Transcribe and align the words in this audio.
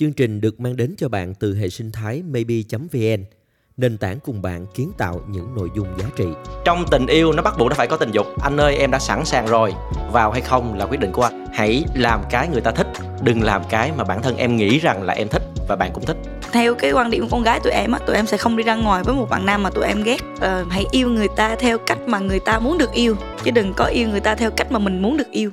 Chương 0.00 0.12
trình 0.12 0.40
được 0.40 0.60
mang 0.60 0.76
đến 0.76 0.94
cho 0.98 1.08
bạn 1.08 1.34
từ 1.34 1.56
hệ 1.56 1.68
sinh 1.68 1.92
thái 1.92 2.22
maybe.vn, 2.22 3.24
nền 3.76 3.98
tảng 3.98 4.18
cùng 4.24 4.42
bạn 4.42 4.66
kiến 4.74 4.92
tạo 4.98 5.20
những 5.28 5.54
nội 5.54 5.68
dung 5.76 5.86
giá 5.98 6.04
trị. 6.16 6.24
Trong 6.64 6.84
tình 6.90 7.06
yêu 7.06 7.32
nó 7.32 7.42
bắt 7.42 7.54
buộc 7.58 7.68
nó 7.68 7.74
phải 7.74 7.86
có 7.86 7.96
tình 7.96 8.10
dục. 8.10 8.26
Anh 8.42 8.56
ơi 8.56 8.76
em 8.76 8.90
đã 8.90 8.98
sẵn 8.98 9.24
sàng 9.24 9.46
rồi. 9.46 9.72
Vào 10.12 10.30
hay 10.30 10.40
không 10.40 10.74
là 10.74 10.86
quyết 10.86 11.00
định 11.00 11.12
của 11.12 11.22
anh. 11.22 11.46
Hãy 11.52 11.84
làm 11.94 12.20
cái 12.30 12.48
người 12.48 12.60
ta 12.60 12.70
thích, 12.70 12.86
đừng 13.22 13.42
làm 13.42 13.62
cái 13.70 13.92
mà 13.96 14.04
bản 14.04 14.22
thân 14.22 14.36
em 14.36 14.56
nghĩ 14.56 14.78
rằng 14.78 15.02
là 15.02 15.14
em 15.14 15.28
thích 15.28 15.42
và 15.68 15.76
bạn 15.76 15.90
cũng 15.94 16.04
thích. 16.04 16.16
theo 16.52 16.74
cái 16.74 16.92
quan 16.92 17.10
điểm 17.10 17.22
của 17.22 17.28
con 17.30 17.42
gái 17.42 17.60
tụi 17.60 17.72
em 17.72 17.92
á 17.92 17.98
tụi 18.06 18.16
em 18.16 18.26
sẽ 18.26 18.36
không 18.36 18.56
đi 18.56 18.62
ra 18.62 18.74
ngoài 18.74 19.02
với 19.04 19.14
một 19.14 19.26
bạn 19.30 19.46
nam 19.46 19.62
mà 19.62 19.70
tụi 19.70 19.84
em 19.84 20.02
ghét 20.02 20.18
ờ, 20.40 20.64
hãy 20.70 20.84
yêu 20.90 21.10
người 21.10 21.28
ta 21.36 21.56
theo 21.56 21.78
cách 21.78 21.98
mà 22.06 22.18
người 22.18 22.40
ta 22.40 22.58
muốn 22.58 22.78
được 22.78 22.92
yêu 22.92 23.16
chứ 23.44 23.50
đừng 23.50 23.72
có 23.76 23.84
yêu 23.84 24.08
người 24.08 24.20
ta 24.20 24.34
theo 24.34 24.50
cách 24.50 24.72
mà 24.72 24.78
mình 24.78 25.02
muốn 25.02 25.16
được 25.16 25.30
yêu 25.30 25.50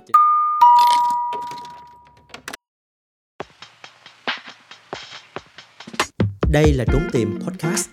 Đây 6.53 6.73
là 6.73 6.85
Trốn 6.91 7.01
Tìm 7.11 7.39
Podcast, 7.45 7.89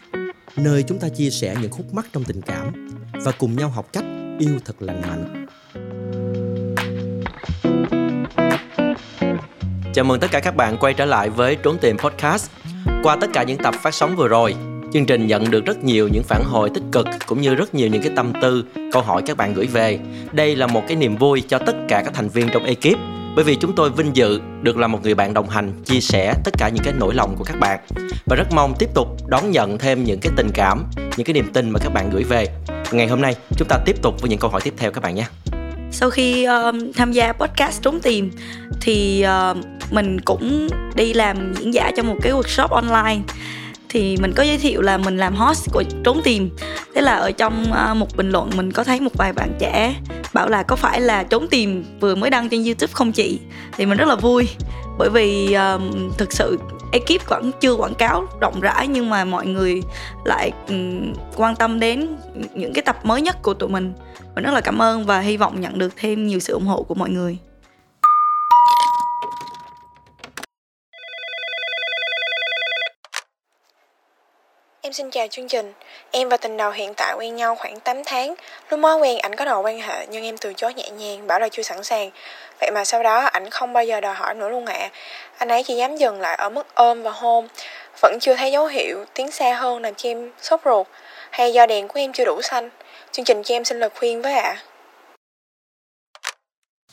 nơi 0.57 0.83
chúng 0.83 0.99
ta 0.99 1.09
chia 1.09 1.31
sẻ 1.31 1.57
những 1.63 1.71
khúc 1.71 1.95
mắc 1.95 2.07
trong 2.13 2.25
tình 2.25 2.43
cảm 2.43 2.91
và 3.13 3.33
cùng 3.33 3.57
nhau 3.57 3.69
học 3.69 3.89
cách 3.93 4.05
yêu 4.39 4.59
thật 4.65 4.83
lành 4.83 5.01
mạnh. 5.01 5.47
Chào 9.95 10.05
mừng 10.05 10.21
tất 10.21 10.31
cả 10.31 10.41
các 10.41 10.57
bạn 10.57 10.77
quay 10.81 10.95
trở 10.95 11.05
lại 11.05 11.31
với 11.31 11.57
Trốn 11.57 11.79
Tìm 11.81 11.99
Podcast. 11.99 12.51
Qua 13.03 13.17
tất 13.21 13.27
cả 13.33 13.43
những 13.43 13.59
tập 13.59 13.75
phát 13.83 13.95
sóng 13.95 14.17
vừa 14.17 14.29
rồi, 14.29 14.55
chương 14.93 15.07
trình 15.07 15.27
nhận 15.27 15.51
được 15.51 15.67
rất 15.67 15.85
nhiều 15.85 16.09
những 16.09 16.23
phản 16.23 16.43
hồi 16.45 16.71
tích 16.75 16.85
cực 16.93 17.07
cũng 17.27 17.41
như 17.41 17.55
rất 17.55 17.75
nhiều 17.75 17.89
những 17.89 18.03
cái 18.03 18.13
tâm 18.17 18.33
tư, 18.43 18.65
câu 18.93 19.03
hỏi 19.03 19.23
các 19.27 19.37
bạn 19.37 19.55
gửi 19.55 19.67
về. 19.67 19.99
Đây 20.33 20.57
là 20.57 20.67
một 20.67 20.83
cái 20.89 20.97
niềm 20.97 21.17
vui 21.17 21.43
cho 21.49 21.59
tất 21.59 21.77
cả 21.89 22.03
các 22.05 22.15
thành 22.15 22.29
viên 22.29 22.49
trong 22.53 22.65
ekip 22.65 22.99
bởi 23.35 23.45
vì 23.45 23.57
chúng 23.57 23.75
tôi 23.75 23.91
vinh 23.91 24.17
dự 24.17 24.41
được 24.63 24.77
là 24.77 24.87
một 24.87 24.99
người 25.03 25.15
bạn 25.15 25.35
đồng 25.35 25.49
hành 25.49 25.73
chia 25.85 26.01
sẻ 26.01 26.35
tất 26.45 26.55
cả 26.59 26.69
những 26.69 26.85
cái 26.85 26.95
nỗi 26.99 27.15
lòng 27.15 27.35
của 27.39 27.45
các 27.45 27.57
bạn. 27.61 27.81
Và 28.27 28.37
rất 28.37 28.47
mong 28.55 28.75
tiếp 28.79 28.89
tục 28.95 29.09
đón 29.29 29.51
nhận 29.51 29.79
thêm 29.79 30.05
những 30.05 30.21
cái 30.21 30.33
tình 30.37 30.51
cảm 30.55 30.85
những 31.17 31.25
cái 31.25 31.35
niềm 31.35 31.53
tin 31.53 31.71
mà 31.71 31.79
các 31.83 31.93
bạn 31.93 32.11
gửi 32.11 32.25
về. 32.25 32.47
Ngày 32.93 33.09
hôm 33.09 33.21
nay 33.21 33.37
chúng 33.57 33.69
ta 33.69 33.79
tiếp 33.85 34.03
tục 34.03 34.21
với 34.21 34.31
những 34.31 34.39
câu 34.39 34.51
hỏi 34.51 34.61
tiếp 34.65 34.75
theo 34.77 34.91
các 34.91 35.01
bạn 35.01 35.15
nhé. 35.15 35.27
Sau 35.93 36.11
khi 36.11 36.45
um, 36.45 36.93
tham 36.93 37.13
gia 37.13 37.33
podcast 37.33 37.83
trốn 37.83 38.01
tìm 38.01 38.31
thì 38.81 39.25
uh, 39.51 39.57
mình 39.91 40.21
cũng 40.21 40.69
đi 40.95 41.15
làm 41.15 41.55
diễn 41.55 41.75
giả 41.75 41.91
cho 41.97 42.03
một 42.03 42.17
cái 42.23 42.33
workshop 42.33 42.69
online. 42.69 43.21
Thì 43.89 44.17
mình 44.17 44.33
có 44.33 44.43
giới 44.43 44.59
thiệu 44.59 44.83
là 44.83 44.99
mình 44.99 45.17
làm 45.17 45.35
host 45.35 45.71
của 45.73 45.83
trốn 46.05 46.21
tìm 46.25 46.51
thế 46.95 47.01
là 47.01 47.17
ở 47.17 47.31
trong 47.33 47.73
ờ, 47.73 47.95
một 47.95 48.17
bình 48.17 48.31
luận 48.31 48.51
mình 48.57 48.73
có 48.73 48.85
thấy 48.85 49.01
một 49.01 49.13
vài 49.15 49.33
bạn 49.33 49.53
trẻ 49.59 49.95
bảo 50.33 50.49
là 50.49 50.63
có 50.63 50.77
phải 50.77 51.01
là 51.01 51.23
trốn 51.23 51.49
tìm 51.49 51.85
vừa 52.01 52.15
mới 52.15 52.31
đăng 52.31 52.49
trên 52.49 52.65
youtube 52.65 52.93
không 52.93 53.13
chị? 53.13 53.41
Thì 53.77 53.87
mình 53.87 53.99
rất 53.99 54.09
là 54.09 54.17
vui. 54.17 54.49
Bởi 54.99 55.11
vì 55.11 55.53
um, 55.53 56.11
thực 56.19 56.33
sự 56.33 56.59
ekip 56.93 57.29
vẫn 57.29 57.51
chưa 57.61 57.73
quảng 57.73 57.95
cáo 57.95 58.27
rộng 58.41 58.61
rãi 58.61 58.89
nhưng 58.89 59.11
mà 59.11 59.25
mọi 59.25 59.47
người 59.47 59.83
lại 60.25 60.53
um, 60.69 61.13
quan 61.37 61.57
tâm 61.57 61.81
đến 61.81 62.09
những 62.55 62.73
cái 62.73 62.83
tập 62.83 63.05
mới 63.05 63.23
nhất 63.23 63.43
của 63.43 63.55
tụi 63.55 63.69
mình. 63.69 63.93
Mình 64.35 64.45
rất 64.45 64.55
là 64.55 64.61
cảm 64.61 64.83
ơn 64.83 65.07
và 65.07 65.21
hy 65.21 65.37
vọng 65.37 65.61
nhận 65.61 65.79
được 65.79 65.93
thêm 65.97 66.27
nhiều 66.27 66.41
sự 66.41 66.53
ủng 66.53 66.67
hộ 66.67 66.83
của 66.83 66.95
mọi 66.95 67.11
người. 67.11 67.39
Em 74.91 74.95
xin 74.95 75.11
chào 75.11 75.27
chương 75.31 75.49
trình. 75.49 75.73
Em 76.11 76.29
và 76.29 76.37
tình 76.37 76.57
đầu 76.57 76.71
hiện 76.71 76.95
tại 76.97 77.15
quen 77.19 77.37
nhau 77.37 77.57
khoảng 77.57 77.81
8 77.81 77.97
tháng. 78.07 78.35
Lúc 78.71 78.81
mới 78.81 78.97
quen 78.97 79.19
ảnh 79.19 79.37
có 79.37 79.45
đòi 79.45 79.63
quan 79.63 79.81
hệ 79.81 80.07
nhưng 80.07 80.25
em 80.25 80.39
từ 80.39 80.53
chối 80.57 80.75
nhẹ 80.75 80.91
nhàng, 80.91 81.27
bảo 81.27 81.41
là 81.41 81.49
chưa 81.49 81.63
sẵn 81.63 81.85
sàng. 81.85 82.11
Vậy 82.61 82.71
mà 82.75 82.85
sau 82.85 83.03
đó 83.03 83.21
ảnh 83.21 83.51
không 83.51 83.73
bao 83.73 83.85
giờ 83.85 84.01
đòi 84.01 84.15
hỏi 84.15 84.35
nữa 84.35 84.49
luôn 84.49 84.67
ạ. 84.67 84.91
Anh 85.39 85.49
ấy 85.49 85.63
chỉ 85.63 85.77
dám 85.77 85.97
dừng 85.97 86.21
lại 86.21 86.37
ở 86.37 86.49
mức 86.49 86.75
ôm 86.75 87.03
và 87.03 87.11
hôn. 87.11 87.49
Vẫn 88.01 88.19
chưa 88.21 88.35
thấy 88.35 88.53
dấu 88.53 88.67
hiệu 88.67 89.05
tiến 89.15 89.31
xa 89.31 89.55
hơn 89.55 89.83
làm 89.83 89.95
cho 89.95 90.09
em 90.09 90.31
sốt 90.43 90.61
ruột. 90.65 90.87
Hay 91.31 91.53
do 91.53 91.67
đèn 91.67 91.89
của 91.89 92.01
em 92.01 92.13
chưa 92.13 92.25
đủ 92.25 92.43
xanh. 92.43 92.71
Chương 93.13 93.25
trình 93.25 93.43
cho 93.43 93.55
em 93.55 93.65
xin 93.65 93.79
lời 93.79 93.91
khuyên 93.91 94.23
với 94.23 94.33
ạ. 94.33 94.57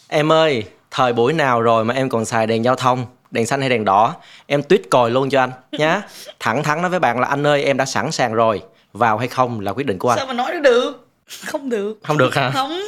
em 0.08 0.32
ơi 0.32 0.64
thời 0.92 1.14
buổi 1.14 1.34
nào 1.34 1.62
rồi 1.62 1.86
mà 1.86 1.94
em 1.94 2.10
còn 2.10 2.26
xài 2.26 2.48
đèn 2.48 2.64
giao 2.64 2.76
thông 2.76 3.06
đèn 3.38 3.46
xanh 3.46 3.60
hay 3.60 3.70
đèn 3.70 3.86
đỏ 3.86 4.16
em 4.46 4.64
tuyết 4.64 4.82
còi 4.90 5.12
luôn 5.12 5.30
cho 5.30 5.40
anh 5.40 5.52
nhá. 5.72 6.02
Thẳng 6.40 6.64
thắn 6.64 6.82
nói 6.82 6.90
với 6.90 7.00
bạn 7.00 7.20
là 7.20 7.28
anh 7.28 7.48
ơi 7.48 7.64
em 7.64 7.78
đã 7.78 7.86
sẵn 7.86 8.12
sàng 8.12 8.34
rồi. 8.34 8.62
Vào 8.94 9.18
hay 9.18 9.28
không 9.28 9.60
là 9.60 9.72
quyết 9.72 9.86
định 9.86 9.98
của 9.98 10.10
anh. 10.10 10.18
Sao 10.18 10.28
mà 10.28 10.34
nói 10.34 10.60
được? 10.64 11.08
Không 11.46 11.70
được. 11.70 11.98
Không 12.04 12.18
được 12.18 12.36
hả? 12.36 12.52
Không. 12.54 12.82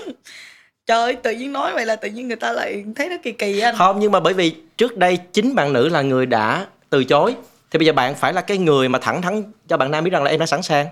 Trời 0.86 1.02
ơi, 1.02 1.16
tự 1.16 1.32
nhiên 1.32 1.54
nói 1.54 1.74
vậy 1.74 1.86
là 1.86 1.96
tự 1.96 2.10
nhiên 2.10 2.28
người 2.28 2.38
ta 2.38 2.52
lại 2.52 2.84
thấy 2.96 3.10
nó 3.10 3.16
kỳ 3.24 3.32
kỳ 3.32 3.60
anh. 3.60 3.76
Không 3.78 4.00
nhưng 4.00 4.12
mà 4.12 4.20
bởi 4.20 4.34
vì 4.34 4.56
trước 4.78 4.98
đây 4.98 5.18
chính 5.18 5.56
bạn 5.56 5.74
nữ 5.74 5.90
là 5.90 6.02
người 6.02 6.26
đã 6.26 6.66
từ 6.90 7.04
chối. 7.04 7.36
Thì 7.72 7.80
bây 7.80 7.86
giờ 7.86 7.94
bạn 7.94 8.16
phải 8.16 8.34
là 8.34 8.42
cái 8.42 8.58
người 8.58 8.90
mà 8.90 9.00
thẳng 9.00 9.22
thắn 9.22 9.44
cho 9.68 9.78
bạn 9.78 9.92
nam 9.92 10.04
biết 10.04 10.12
rằng 10.14 10.24
là 10.24 10.32
em 10.32 10.40
đã 10.40 10.46
sẵn 10.46 10.62
sàng. 10.62 10.88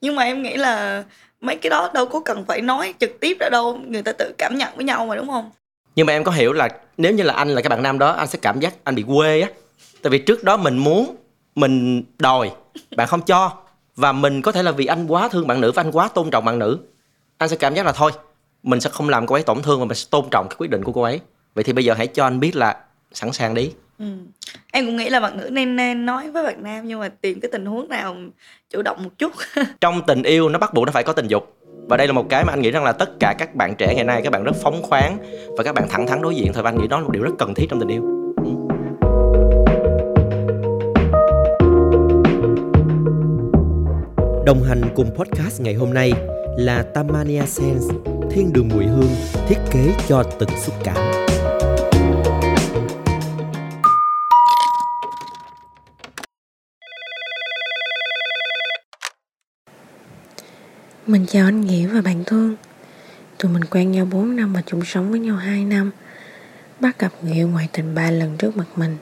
Nhưng 0.00 0.16
mà 0.16 0.22
em 0.22 0.42
nghĩ 0.42 0.56
là 0.56 1.04
mấy 1.40 1.56
cái 1.56 1.70
đó 1.70 1.90
đâu 1.94 2.06
có 2.06 2.20
cần 2.20 2.44
phải 2.44 2.60
nói 2.60 2.94
trực 3.00 3.20
tiếp 3.20 3.36
ra 3.40 3.48
đâu. 3.48 3.80
Người 3.86 4.02
ta 4.02 4.12
tự 4.12 4.32
cảm 4.38 4.58
nhận 4.58 4.76
với 4.76 4.84
nhau 4.84 5.06
mà 5.06 5.16
đúng 5.16 5.28
không 5.28 5.50
nhưng 5.96 6.06
mà 6.06 6.12
em 6.12 6.24
có 6.24 6.32
hiểu 6.32 6.52
là 6.52 6.68
nếu 6.96 7.12
như 7.12 7.22
là 7.22 7.34
anh 7.34 7.48
là 7.48 7.62
cái 7.62 7.68
bạn 7.68 7.82
nam 7.82 7.98
đó 7.98 8.12
anh 8.12 8.26
sẽ 8.26 8.38
cảm 8.42 8.60
giác 8.60 8.74
anh 8.84 8.94
bị 8.94 9.04
quê 9.08 9.40
á. 9.40 9.48
Tại 10.02 10.10
vì 10.10 10.18
trước 10.18 10.44
đó 10.44 10.56
mình 10.56 10.78
muốn 10.78 11.16
mình 11.54 12.02
đòi 12.18 12.50
bạn 12.96 13.08
không 13.08 13.22
cho. 13.22 13.52
Và 13.96 14.12
mình 14.12 14.42
có 14.42 14.52
thể 14.52 14.62
là 14.62 14.70
vì 14.70 14.86
anh 14.86 15.06
quá 15.06 15.28
thương 15.28 15.46
bạn 15.46 15.60
nữ 15.60 15.72
và 15.72 15.82
anh 15.82 15.92
quá 15.92 16.08
tôn 16.08 16.30
trọng 16.30 16.44
bạn 16.44 16.58
nữ 16.58 16.78
anh 17.42 17.48
sẽ 17.48 17.56
cảm 17.56 17.74
giác 17.74 17.86
là 17.86 17.92
thôi 17.92 18.12
mình 18.62 18.80
sẽ 18.80 18.90
không 18.90 19.08
làm 19.08 19.26
cô 19.26 19.34
ấy 19.34 19.42
tổn 19.42 19.62
thương 19.62 19.80
mà 19.80 19.86
mình 19.86 19.96
sẽ 19.96 20.06
tôn 20.10 20.24
trọng 20.30 20.46
cái 20.50 20.56
quyết 20.58 20.70
định 20.70 20.84
của 20.84 20.92
cô 20.92 21.02
ấy. 21.02 21.20
Vậy 21.54 21.64
thì 21.64 21.72
bây 21.72 21.84
giờ 21.84 21.94
hãy 21.94 22.06
cho 22.06 22.24
anh 22.24 22.40
biết 22.40 22.56
là 22.56 22.76
sẵn 23.12 23.32
sàng 23.32 23.54
đi. 23.54 23.72
Ừ. 23.98 24.06
em 24.72 24.86
cũng 24.86 24.96
nghĩ 24.96 25.08
là 25.08 25.20
bạn 25.20 25.36
nữ 25.36 25.50
nên 25.50 25.76
nên 25.76 26.06
nói 26.06 26.30
với 26.30 26.44
bạn 26.44 26.62
nam 26.62 26.88
nhưng 26.88 27.00
mà 27.00 27.08
tìm 27.08 27.40
cái 27.40 27.50
tình 27.52 27.66
huống 27.66 27.88
nào 27.88 28.16
chủ 28.70 28.82
động 28.82 29.04
một 29.04 29.10
chút. 29.18 29.32
Trong 29.80 30.02
tình 30.06 30.22
yêu 30.22 30.48
nó 30.48 30.58
bắt 30.58 30.74
buộc 30.74 30.86
nó 30.86 30.92
phải 30.92 31.04
có 31.04 31.12
tình 31.12 31.28
dục 31.28 31.56
và 31.88 31.96
đây 31.96 32.06
là 32.06 32.12
một 32.12 32.26
cái 32.28 32.44
mà 32.44 32.52
anh 32.52 32.62
nghĩ 32.62 32.70
rằng 32.70 32.84
là 32.84 32.92
tất 32.92 33.20
cả 33.20 33.34
các 33.38 33.54
bạn 33.54 33.74
trẻ 33.74 33.94
ngày 33.94 34.04
nay 34.04 34.20
các 34.24 34.32
bạn 34.32 34.44
rất 34.44 34.56
phóng 34.62 34.82
khoáng 34.82 35.18
và 35.56 35.64
các 35.64 35.74
bạn 35.74 35.88
thẳng 35.88 36.06
thắn 36.06 36.22
đối 36.22 36.36
diện 36.36 36.52
thôi 36.52 36.62
và 36.62 36.70
anh 36.70 36.78
nghĩ 36.78 36.88
đó 36.88 36.98
là 36.98 37.04
một 37.04 37.12
điều 37.12 37.22
rất 37.22 37.32
cần 37.38 37.54
thiết 37.54 37.66
trong 37.70 37.80
tình 37.80 37.88
yêu 37.88 38.02
Đồng 44.46 44.62
hành 44.62 44.82
cùng 44.94 45.10
podcast 45.14 45.60
ngày 45.60 45.74
hôm 45.74 45.94
nay 45.94 46.12
là 46.56 46.82
Tamania 46.94 47.46
Sense, 47.46 47.94
thiên 48.30 48.52
đường 48.52 48.68
mùi 48.68 48.84
hương 48.84 49.10
thiết 49.48 49.58
kế 49.70 49.94
cho 50.08 50.22
từng 50.38 50.50
xúc 50.58 50.74
cảm. 50.84 51.21
Mình 61.06 61.26
chào 61.26 61.44
anh 61.44 61.60
Nghĩa 61.60 61.86
và 61.86 62.00
bạn 62.00 62.24
Thương. 62.26 62.56
Tụi 63.38 63.52
mình 63.52 63.64
quen 63.64 63.92
nhau 63.92 64.04
4 64.04 64.36
năm 64.36 64.52
và 64.52 64.62
chung 64.66 64.84
sống 64.84 65.10
với 65.10 65.20
nhau 65.20 65.36
2 65.36 65.64
năm. 65.64 65.90
Bắt 66.80 66.98
gặp 66.98 67.12
người 67.22 67.32
yêu 67.32 67.48
ngoại 67.48 67.68
tình 67.72 67.94
3 67.94 68.10
lần 68.10 68.36
trước 68.38 68.56
mặt 68.56 68.64
mình. 68.76 68.96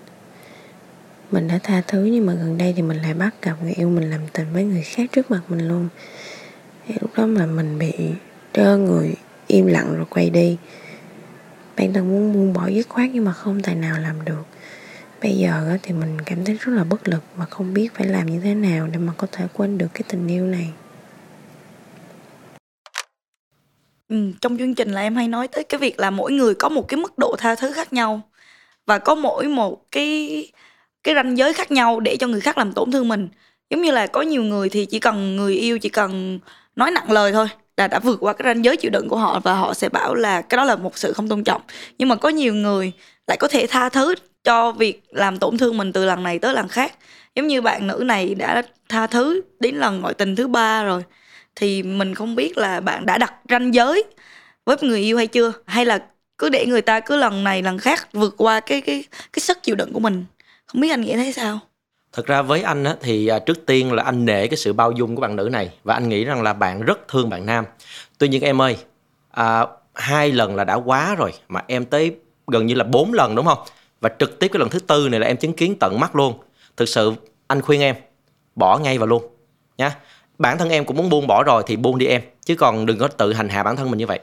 Mình 1.31 1.49
đã 1.49 1.59
tha 1.63 1.83
thứ 1.89 2.05
nhưng 2.05 2.27
mà 2.27 2.33
gần 2.35 2.59
đây 2.59 2.75
thì 2.77 2.83
mình 2.83 2.97
lại 2.97 3.15
bắt 3.15 3.35
gặp 3.43 3.55
người 3.63 3.73
yêu 3.73 3.89
mình 3.91 4.11
làm 4.11 4.21
tình 4.33 4.53
với 4.53 4.65
người 4.65 4.83
khác 4.83 5.11
trước 5.13 5.31
mặt 5.31 5.41
mình 5.49 5.69
luôn. 5.69 5.89
Thì 6.87 6.95
Lúc 7.01 7.11
đó 7.17 7.27
mà 7.27 7.47
mình 7.47 7.79
bị 7.79 7.93
trơ 8.53 8.77
người, 8.77 9.15
im 9.47 9.67
lặng 9.67 9.97
rồi 9.97 10.07
quay 10.11 10.31
đi. 10.31 10.57
Bản 11.77 11.93
thân 11.93 12.09
muốn 12.09 12.33
buông 12.33 12.53
bỏ 12.53 12.67
dứt 12.67 12.89
khoát 12.89 13.11
nhưng 13.13 13.25
mà 13.25 13.33
không 13.33 13.63
tài 13.63 13.75
nào 13.75 13.99
làm 13.99 14.25
được. 14.25 14.45
Bây 15.23 15.37
giờ 15.37 15.79
thì 15.83 15.93
mình 15.93 16.21
cảm 16.21 16.45
thấy 16.45 16.59
rất 16.61 16.73
là 16.73 16.85
bất 16.85 17.09
lực 17.09 17.23
và 17.37 17.45
không 17.45 17.75
biết 17.75 17.95
phải 17.95 18.07
làm 18.07 18.27
như 18.27 18.41
thế 18.41 18.55
nào 18.55 18.89
để 18.93 18.99
mà 18.99 19.13
có 19.17 19.27
thể 19.33 19.47
quên 19.53 19.79
được 19.79 19.89
cái 19.95 20.03
tình 20.09 20.29
yêu 20.29 20.47
này. 20.47 20.73
Ừ, 24.11 24.17
trong 24.41 24.59
chương 24.59 24.75
trình 24.75 24.93
là 24.93 25.01
em 25.01 25.17
hay 25.17 25.29
nói 25.29 25.49
tới 25.49 25.65
cái 25.65 25.81
việc 25.81 26.01
là 26.01 26.11
mỗi 26.11 26.33
người 26.33 26.55
có 26.55 26.69
một 26.69 26.89
cái 26.89 27.01
mức 27.01 27.19
độ 27.19 27.37
tha 27.39 27.55
thứ 27.55 27.73
khác 27.73 27.93
nhau 27.93 28.21
và 28.87 28.99
có 28.99 29.15
mỗi 29.15 29.49
một 29.49 29.91
cái 29.93 30.47
cái 31.05 31.15
ranh 31.15 31.39
giới 31.39 31.53
khác 31.55 31.71
nhau 31.73 32.01
để 32.01 32.17
cho 32.17 32.27
người 32.27 32.41
khác 32.41 32.59
làm 32.59 32.73
tổn 32.73 32.93
thương 32.93 33.09
mình. 33.09 33.29
Giống 33.71 33.83
như 33.83 33.91
là 33.91 34.07
có 34.07 34.23
nhiều 34.23 34.43
người 34.43 34.69
thì 34.69 34.87
chỉ 34.87 34.99
cần 34.99 35.37
người 35.37 35.55
yêu 35.55 35.79
chỉ 35.79 35.89
cần 35.89 36.39
nói 36.77 36.91
nặng 36.91 37.13
lời 37.13 37.33
thôi 37.33 37.49
là 37.77 37.89
đã 37.89 37.99
vượt 37.99 38.17
qua 38.21 38.33
cái 38.33 38.55
ranh 38.55 38.65
giới 38.65 38.77
chịu 38.77 38.91
đựng 38.91 39.09
của 39.09 39.17
họ 39.17 39.41
và 39.41 39.55
họ 39.55 39.75
sẽ 39.75 39.89
bảo 39.89 40.15
là 40.15 40.43
cái 40.43 40.57
đó 40.57 40.65
là 40.65 40.77
một 40.77 40.99
sự 40.99 41.13
không 41.13 41.29
tôn 41.29 41.45
trọng. 41.45 41.63
Nhưng 41.99 42.09
mà 42.09 42.17
có 42.17 42.29
nhiều 42.29 42.55
người 42.55 42.93
lại 43.27 43.37
có 43.41 43.49
thể 43.49 43.67
tha 43.67 43.89
thứ 43.89 44.15
cho 44.45 44.73
việc 44.73 45.03
làm 45.11 45.39
tổn 45.39 45.59
thương 45.59 45.77
mình 45.79 45.93
từ 45.93 46.05
lần 46.07 46.23
này 46.23 46.39
tới 46.39 46.55
lần 46.55 46.69
khác. 46.69 46.93
Giống 47.35 47.47
như 47.47 47.63
bạn 47.63 47.87
nữ 47.87 48.03
này 48.07 48.35
đã 48.35 48.63
tha 48.89 49.07
thứ 49.07 49.41
đến 49.61 49.75
lần 49.77 50.01
ngoại 50.01 50.15
tình 50.15 50.37
thứ 50.37 50.49
ba 50.49 50.83
rồi 50.83 51.03
thì 51.57 51.83
mình 51.83 52.15
không 52.15 52.35
biết 52.37 52.59
là 52.59 52.81
bạn 52.81 53.07
đã 53.07 53.19
đặt 53.19 53.35
ranh 53.49 53.75
giới 53.75 54.05
với 54.65 54.77
người 54.83 55.01
yêu 55.01 55.17
hay 55.17 55.27
chưa 55.27 55.53
hay 55.67 55.85
là 55.87 56.07
cứ 56.39 56.49
để 56.49 56.67
người 56.67 56.83
ta 56.83 57.01
cứ 57.01 57.17
lần 57.17 57.45
này 57.45 57.63
lần 57.63 57.79
khác 57.79 58.09
vượt 58.13 58.35
qua 58.39 58.61
cái 58.61 58.81
cái 58.81 59.05
cái 59.33 59.41
sức 59.41 59.63
chịu 59.63 59.77
đựng 59.77 59.93
của 59.93 60.01
mình 60.01 60.25
không 60.67 60.81
biết 60.81 60.91
anh 60.91 61.01
nghĩ 61.01 61.15
thấy 61.15 61.33
sao 61.33 61.61
Thật 62.13 62.27
ra 62.27 62.43
với 62.43 62.63
anh 62.63 62.85
á, 62.85 62.97
thì 63.01 63.27
à, 63.27 63.39
trước 63.39 63.67
tiên 63.67 63.93
là 63.93 64.03
anh 64.03 64.25
nể 64.25 64.47
cái 64.47 64.57
sự 64.57 64.73
bao 64.73 64.93
dung 64.93 65.17
của 65.17 65.23
bạn 65.23 65.37
nữ 65.37 65.49
này 65.53 65.71
và 65.85 65.95
anh 65.95 66.09
nghĩ 66.09 66.25
rằng 66.25 66.43
là 66.43 66.53
bạn 66.53 66.83
rất 66.83 67.09
thương 67.09 67.31
bạn 67.31 67.47
nam. 67.47 67.65
Tuy 68.19 68.29
nhiên 68.29 68.43
em 68.43 68.63
ơi, 68.63 68.77
à, 69.31 69.67
hai 69.95 70.33
lần 70.33 70.57
là 70.57 70.65
đã 70.65 70.75
quá 70.75 71.15
rồi 71.15 71.33
mà 71.49 71.63
em 71.67 71.85
tới 71.85 72.17
gần 72.47 72.67
như 72.67 72.75
là 72.75 72.85
bốn 72.85 73.13
lần 73.13 73.35
đúng 73.35 73.47
không? 73.47 73.59
và 74.01 74.11
trực 74.19 74.39
tiếp 74.39 74.49
cái 74.53 74.61
lần 74.61 74.69
thứ 74.71 74.79
tư 74.81 75.09
này 75.09 75.21
là 75.21 75.27
em 75.27 75.37
chứng 75.37 75.53
kiến 75.53 75.77
tận 75.81 76.01
mắt 76.01 76.17
luôn 76.17 76.35
thực 76.77 76.89
sự 76.89 77.13
anh 77.47 77.63
khuyên 77.63 77.81
em 77.81 77.97
bỏ 78.55 78.79
ngay 78.79 78.99
vào 78.99 79.07
luôn 79.07 79.23
nhá 79.79 79.97
bản 80.41 80.59
thân 80.59 80.69
em 80.69 80.85
cũng 80.85 80.97
muốn 80.97 81.09
buông 81.09 81.27
bỏ 81.27 81.43
rồi 81.43 81.63
thì 81.67 81.77
buông 81.77 81.99
đi 81.99 82.07
em 82.07 82.23
chứ 82.45 82.55
còn 82.55 82.87
đừng 82.87 82.99
có 82.99 83.09
tự 83.09 83.33
hành 83.33 83.49
hạ 83.49 83.63
bản 83.63 83.77
thân 83.77 83.91
mình 83.91 83.99
như 83.99 84.07
vậy. 84.07 84.21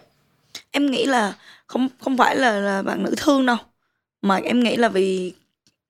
Em 0.71 0.91
nghĩ 0.91 1.05
là 1.05 1.33
không 1.67 1.89
không 1.99 2.17
phải 2.17 2.35
là, 2.35 2.59
là 2.59 2.81
bạn 2.81 3.03
nữ 3.03 3.13
thương 3.17 3.45
đâu 3.45 3.57
mà 4.21 4.35
em 4.35 4.63
nghĩ 4.63 4.75
là 4.75 4.89
vì 4.89 5.33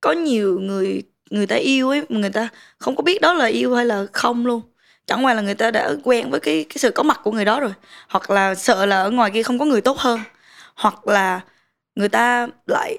có 0.02 0.12
nhiều 0.12 0.60
người 0.60 1.04
người 1.30 1.48
ta 1.48 1.56
yêu 1.56 1.90
ấy 1.90 2.02
người 2.10 2.30
ta 2.30 2.50
không 2.78 2.96
có 2.96 3.04
biết 3.04 3.22
đó 3.22 3.34
là 3.34 3.46
yêu 3.46 3.76
hay 3.76 3.86
là 3.86 4.06
không 4.14 4.46
luôn. 4.46 4.62
Chẳng 5.06 5.26
qua 5.26 5.34
là 5.34 5.42
người 5.42 5.56
ta 5.56 5.72
đã 5.72 5.92
quen 6.04 6.30
với 6.30 6.40
cái 6.40 6.66
cái 6.70 6.78
sự 6.78 6.92
có 6.92 7.04
mặt 7.04 7.20
của 7.24 7.32
người 7.32 7.46
đó 7.46 7.60
rồi 7.60 7.74
hoặc 8.10 8.30
là 8.30 8.56
sợ 8.56 8.86
là 8.86 9.04
ở 9.04 9.12
ngoài 9.12 9.32
kia 9.32 9.44
không 9.44 9.60
có 9.60 9.66
người 9.66 9.82
tốt 9.82 9.98
hơn 9.98 10.20
hoặc 10.76 11.08
là 11.08 11.42
người 11.96 12.10
ta 12.10 12.48
lại 12.68 12.98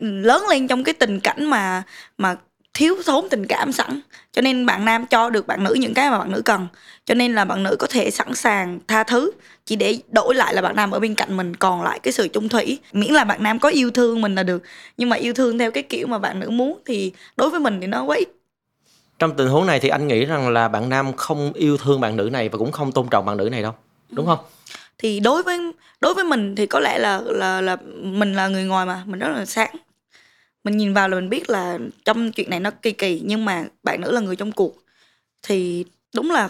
lớn 0.00 0.42
lên 0.50 0.68
trong 0.68 0.84
cái 0.84 0.94
tình 0.94 1.20
cảnh 1.20 1.50
mà 1.50 1.82
mà 2.18 2.36
thiếu 2.78 2.96
thốn 3.06 3.24
tình 3.30 3.46
cảm 3.46 3.72
sẵn. 3.72 4.00
Cho 4.32 4.42
nên 4.42 4.66
bạn 4.66 4.84
nam 4.84 5.06
cho 5.06 5.30
được 5.30 5.46
bạn 5.46 5.64
nữ 5.64 5.74
những 5.74 5.94
cái 5.94 6.10
mà 6.10 6.18
bạn 6.18 6.32
nữ 6.32 6.42
cần. 6.42 6.66
Cho 7.04 7.14
nên 7.14 7.34
là 7.34 7.44
bạn 7.44 7.62
nữ 7.62 7.76
có 7.78 7.86
thể 7.90 8.10
sẵn 8.10 8.34
sàng 8.34 8.78
tha 8.88 9.02
thứ 9.04 9.30
chỉ 9.66 9.76
để 9.76 9.98
đổi 10.12 10.34
lại 10.34 10.54
là 10.54 10.62
bạn 10.62 10.76
nam 10.76 10.90
ở 10.90 10.98
bên 11.00 11.14
cạnh 11.14 11.36
mình 11.36 11.56
còn 11.56 11.82
lại 11.82 11.98
cái 11.98 12.12
sự 12.12 12.28
chung 12.28 12.48
thủy. 12.48 12.78
Miễn 12.92 13.12
là 13.12 13.24
bạn 13.24 13.42
nam 13.42 13.58
có 13.58 13.68
yêu 13.68 13.90
thương 13.90 14.20
mình 14.20 14.34
là 14.34 14.42
được. 14.42 14.62
Nhưng 14.96 15.08
mà 15.08 15.16
yêu 15.16 15.34
thương 15.34 15.58
theo 15.58 15.70
cái 15.70 15.82
kiểu 15.82 16.06
mà 16.06 16.18
bạn 16.18 16.40
nữ 16.40 16.50
muốn 16.50 16.78
thì 16.86 17.12
đối 17.36 17.50
với 17.50 17.60
mình 17.60 17.80
thì 17.80 17.86
nó 17.86 18.04
quá 18.04 18.16
ít. 18.16 18.28
Trong 19.18 19.36
tình 19.36 19.48
huống 19.48 19.66
này 19.66 19.80
thì 19.80 19.88
anh 19.88 20.08
nghĩ 20.08 20.24
rằng 20.24 20.48
là 20.48 20.68
bạn 20.68 20.88
nam 20.88 21.12
không 21.16 21.52
yêu 21.52 21.76
thương 21.76 22.00
bạn 22.00 22.16
nữ 22.16 22.28
này 22.32 22.48
và 22.48 22.58
cũng 22.58 22.72
không 22.72 22.92
tôn 22.92 23.08
trọng 23.10 23.24
bạn 23.24 23.36
nữ 23.36 23.48
này 23.52 23.62
đâu 23.62 23.72
đúng 24.10 24.26
không? 24.26 24.38
Thì 24.98 25.20
đối 25.20 25.42
với 25.42 25.58
đối 26.00 26.14
với 26.14 26.24
mình 26.24 26.56
thì 26.56 26.66
có 26.66 26.80
lẽ 26.80 26.98
là 26.98 27.20
là 27.24 27.60
là 27.60 27.76
mình 28.02 28.34
là 28.34 28.48
người 28.48 28.64
ngoài 28.64 28.86
mà 28.86 29.02
mình 29.06 29.20
rất 29.20 29.28
là 29.28 29.44
sáng 29.44 29.76
mình 30.68 30.78
nhìn 30.78 30.94
vào 30.94 31.08
là 31.08 31.14
mình 31.14 31.28
biết 31.28 31.50
là 31.50 31.78
trong 32.04 32.32
chuyện 32.32 32.50
này 32.50 32.60
nó 32.60 32.70
kỳ 32.70 32.92
kỳ, 32.92 33.22
nhưng 33.24 33.44
mà 33.44 33.64
bạn 33.82 34.00
nữ 34.00 34.12
là 34.12 34.20
người 34.20 34.36
trong 34.36 34.52
cuộc. 34.52 34.76
Thì 35.42 35.84
đúng 36.14 36.30
là 36.30 36.48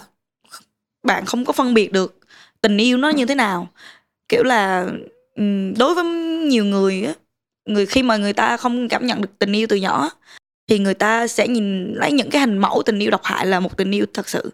bạn 1.03 1.25
không 1.25 1.45
có 1.45 1.53
phân 1.53 1.75
biệt 1.75 1.93
được 1.93 2.19
tình 2.61 2.77
yêu 2.77 2.99
nó 2.99 3.09
như 3.09 3.27
thế 3.27 3.35
nào. 3.35 3.69
Kiểu 4.29 4.43
là 4.43 4.87
đối 5.79 5.95
với 5.95 6.05
nhiều 6.49 6.65
người 6.65 7.05
á, 7.05 7.13
người 7.67 7.87
khi 7.87 8.03
mà 8.03 8.17
người 8.17 8.33
ta 8.33 8.57
không 8.57 8.89
cảm 8.89 9.07
nhận 9.07 9.21
được 9.21 9.39
tình 9.39 9.53
yêu 9.53 9.67
từ 9.71 9.77
nhỏ, 9.77 10.11
thì 10.69 10.79
người 10.79 10.95
ta 10.95 11.27
sẽ 11.27 11.49
nhìn 11.49 11.95
lấy 11.95 12.13
những 12.13 12.31
cái 12.31 12.41
hình 12.41 12.59
mẫu 12.59 12.83
tình 12.87 12.99
yêu 12.99 13.11
độc 13.11 13.25
hại 13.25 13.47
là 13.47 13.61
một 13.61 13.77
tình 13.77 13.91
yêu 13.91 14.07
thật 14.15 14.29
sự. 14.29 14.53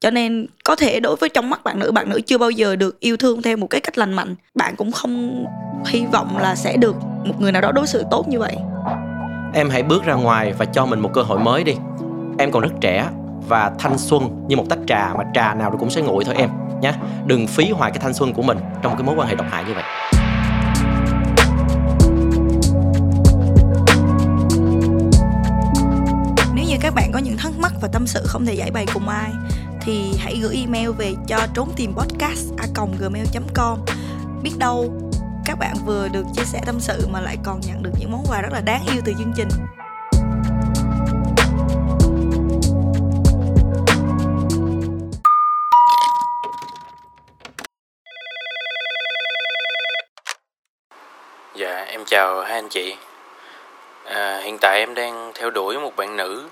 Cho 0.00 0.10
nên 0.10 0.46
có 0.64 0.76
thể 0.76 1.00
đối 1.00 1.16
với 1.16 1.28
trong 1.28 1.50
mắt 1.50 1.64
bạn 1.64 1.78
nữ 1.78 1.92
bạn 1.92 2.08
nữ 2.08 2.20
chưa 2.20 2.38
bao 2.38 2.50
giờ 2.50 2.76
được 2.76 3.00
yêu 3.00 3.16
thương 3.16 3.42
theo 3.42 3.56
một 3.56 3.66
cái 3.70 3.80
cách 3.80 3.98
lành 3.98 4.12
mạnh. 4.12 4.34
Bạn 4.54 4.76
cũng 4.76 4.92
không 4.92 5.44
hy 5.86 6.04
vọng 6.12 6.38
là 6.38 6.54
sẽ 6.54 6.76
được 6.76 6.96
một 7.24 7.40
người 7.40 7.52
nào 7.52 7.62
đó 7.62 7.72
đối 7.72 7.86
xử 7.86 8.02
tốt 8.10 8.28
như 8.28 8.38
vậy 8.38 8.56
em 9.54 9.70
hãy 9.70 9.82
bước 9.82 10.04
ra 10.04 10.14
ngoài 10.14 10.52
và 10.58 10.64
cho 10.64 10.86
mình 10.86 11.00
một 11.00 11.10
cơ 11.14 11.22
hội 11.22 11.38
mới 11.38 11.64
đi. 11.64 11.74
Em 12.38 12.50
còn 12.50 12.62
rất 12.62 12.72
trẻ 12.80 13.08
và 13.48 13.72
thanh 13.78 13.98
xuân 13.98 14.44
như 14.48 14.56
một 14.56 14.64
tách 14.68 14.78
trà 14.86 15.14
mà 15.18 15.24
trà 15.34 15.54
nào 15.54 15.76
cũng 15.78 15.90
sẽ 15.90 16.02
nguội 16.02 16.24
thôi 16.24 16.34
em 16.38 16.50
nhé 16.80 16.92
đừng 17.26 17.46
phí 17.46 17.70
hoài 17.70 17.90
cái 17.90 18.00
thanh 18.00 18.14
xuân 18.14 18.32
của 18.32 18.42
mình 18.42 18.58
trong 18.82 18.92
một 18.92 18.98
cái 18.98 19.06
mối 19.06 19.16
quan 19.18 19.28
hệ 19.28 19.34
độc 19.34 19.46
hại 19.50 19.64
như 19.64 19.74
vậy. 19.74 19.84
Nếu 26.54 26.64
như 26.68 26.76
các 26.80 26.94
bạn 26.94 27.10
có 27.12 27.18
những 27.18 27.36
thắc 27.36 27.52
mắc 27.58 27.72
và 27.80 27.88
tâm 27.88 28.06
sự 28.06 28.24
không 28.26 28.46
thể 28.46 28.54
giải 28.54 28.70
bày 28.70 28.86
cùng 28.94 29.08
ai, 29.08 29.30
thì 29.80 30.14
hãy 30.18 30.38
gửi 30.42 30.56
email 30.56 30.90
về 30.90 31.14
cho 31.26 31.38
trốn 31.54 31.68
tìm 31.76 31.94
podcast 31.94 32.52
a 32.56 32.66
gmail 32.98 33.26
com. 33.54 33.78
Biết 34.42 34.52
đâu 34.58 34.92
các 35.44 35.58
bạn 35.58 35.74
vừa 35.84 36.08
được 36.08 36.24
chia 36.36 36.44
sẻ 36.44 36.60
tâm 36.66 36.80
sự 36.80 37.08
mà 37.12 37.20
lại 37.20 37.36
còn 37.44 37.60
nhận 37.60 37.82
được 37.82 37.90
những 37.98 38.12
món 38.12 38.24
quà 38.28 38.40
rất 38.40 38.52
là 38.52 38.60
đáng 38.60 38.84
yêu 38.92 39.02
từ 39.04 39.12
chương 39.18 39.32
trình 39.36 39.48
Dạ, 51.56 51.84
em 51.88 52.04
chào 52.06 52.40
hai 52.40 52.52
anh 52.52 52.68
chị. 52.68 52.96
À, 54.04 54.40
hiện 54.44 54.58
tại 54.60 54.78
em 54.78 54.94
đang 54.94 55.32
theo 55.34 55.50
đuổi 55.50 55.78
một 55.78 55.96
bạn 55.96 56.16
nữ 56.16 56.48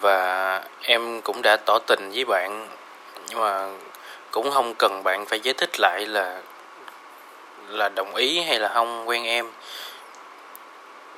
và 0.00 0.62
em 0.82 1.20
cũng 1.20 1.42
đã 1.42 1.56
tỏ 1.56 1.78
tình 1.86 2.10
với 2.14 2.24
bạn 2.24 2.68
nhưng 3.28 3.38
mà 3.38 3.68
cũng 4.30 4.50
không 4.50 4.74
cần 4.78 5.02
bạn 5.04 5.26
phải 5.26 5.40
giải 5.40 5.54
thích 5.54 5.80
lại 5.80 6.06
là 6.06 6.42
là 7.68 7.88
đồng 7.88 8.14
ý 8.14 8.40
hay 8.40 8.60
là 8.60 8.68
không, 8.68 9.08
quen 9.08 9.24
em? 9.24 9.46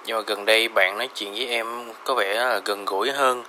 Nhưng 0.07 0.17
mà 0.17 0.23
gần 0.27 0.45
đây 0.45 0.69
bạn 0.69 0.99
nói 0.99 1.09
chuyện 1.15 1.33
với 1.33 1.47
em 1.47 1.93
có 2.05 2.15
vẻ 2.15 2.35
là 2.35 2.61
gần 2.65 2.85
gũi 2.85 3.11
hơn. 3.11 3.45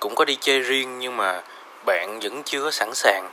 Cũng 0.00 0.14
có 0.14 0.24
đi 0.24 0.36
chơi 0.40 0.60
riêng 0.60 0.98
nhưng 0.98 1.16
mà 1.16 1.42
bạn 1.84 2.20
vẫn 2.20 2.42
chưa 2.42 2.62
có 2.62 2.70
sẵn 2.70 2.94
sàng. 2.94 3.30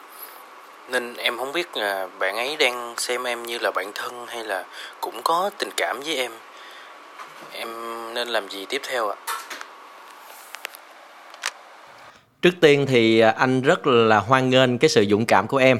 Nên 0.89 1.15
em 1.15 1.37
không 1.37 1.51
biết 1.51 1.77
là 1.77 2.07
bạn 2.19 2.35
ấy 2.35 2.55
đang 2.59 2.93
xem 2.97 3.23
em 3.23 3.43
như 3.43 3.57
là 3.59 3.71
bạn 3.71 3.91
thân 3.95 4.27
hay 4.27 4.43
là 4.43 4.65
cũng 5.01 5.21
có 5.23 5.49
tình 5.57 5.69
cảm 5.77 5.99
với 6.05 6.15
em. 6.15 6.31
Em 7.51 7.69
nên 8.13 8.27
làm 8.27 8.49
gì 8.49 8.65
tiếp 8.65 8.81
theo 8.87 9.09
ạ? 9.09 9.15
Trước 12.41 12.53
tiên 12.61 12.85
thì 12.89 13.19
anh 13.19 13.61
rất 13.61 13.87
là 13.87 14.19
hoan 14.19 14.49
nghênh 14.49 14.77
cái 14.77 14.89
sự 14.89 15.05
dũng 15.09 15.25
cảm 15.25 15.47
của 15.47 15.57
em. 15.57 15.79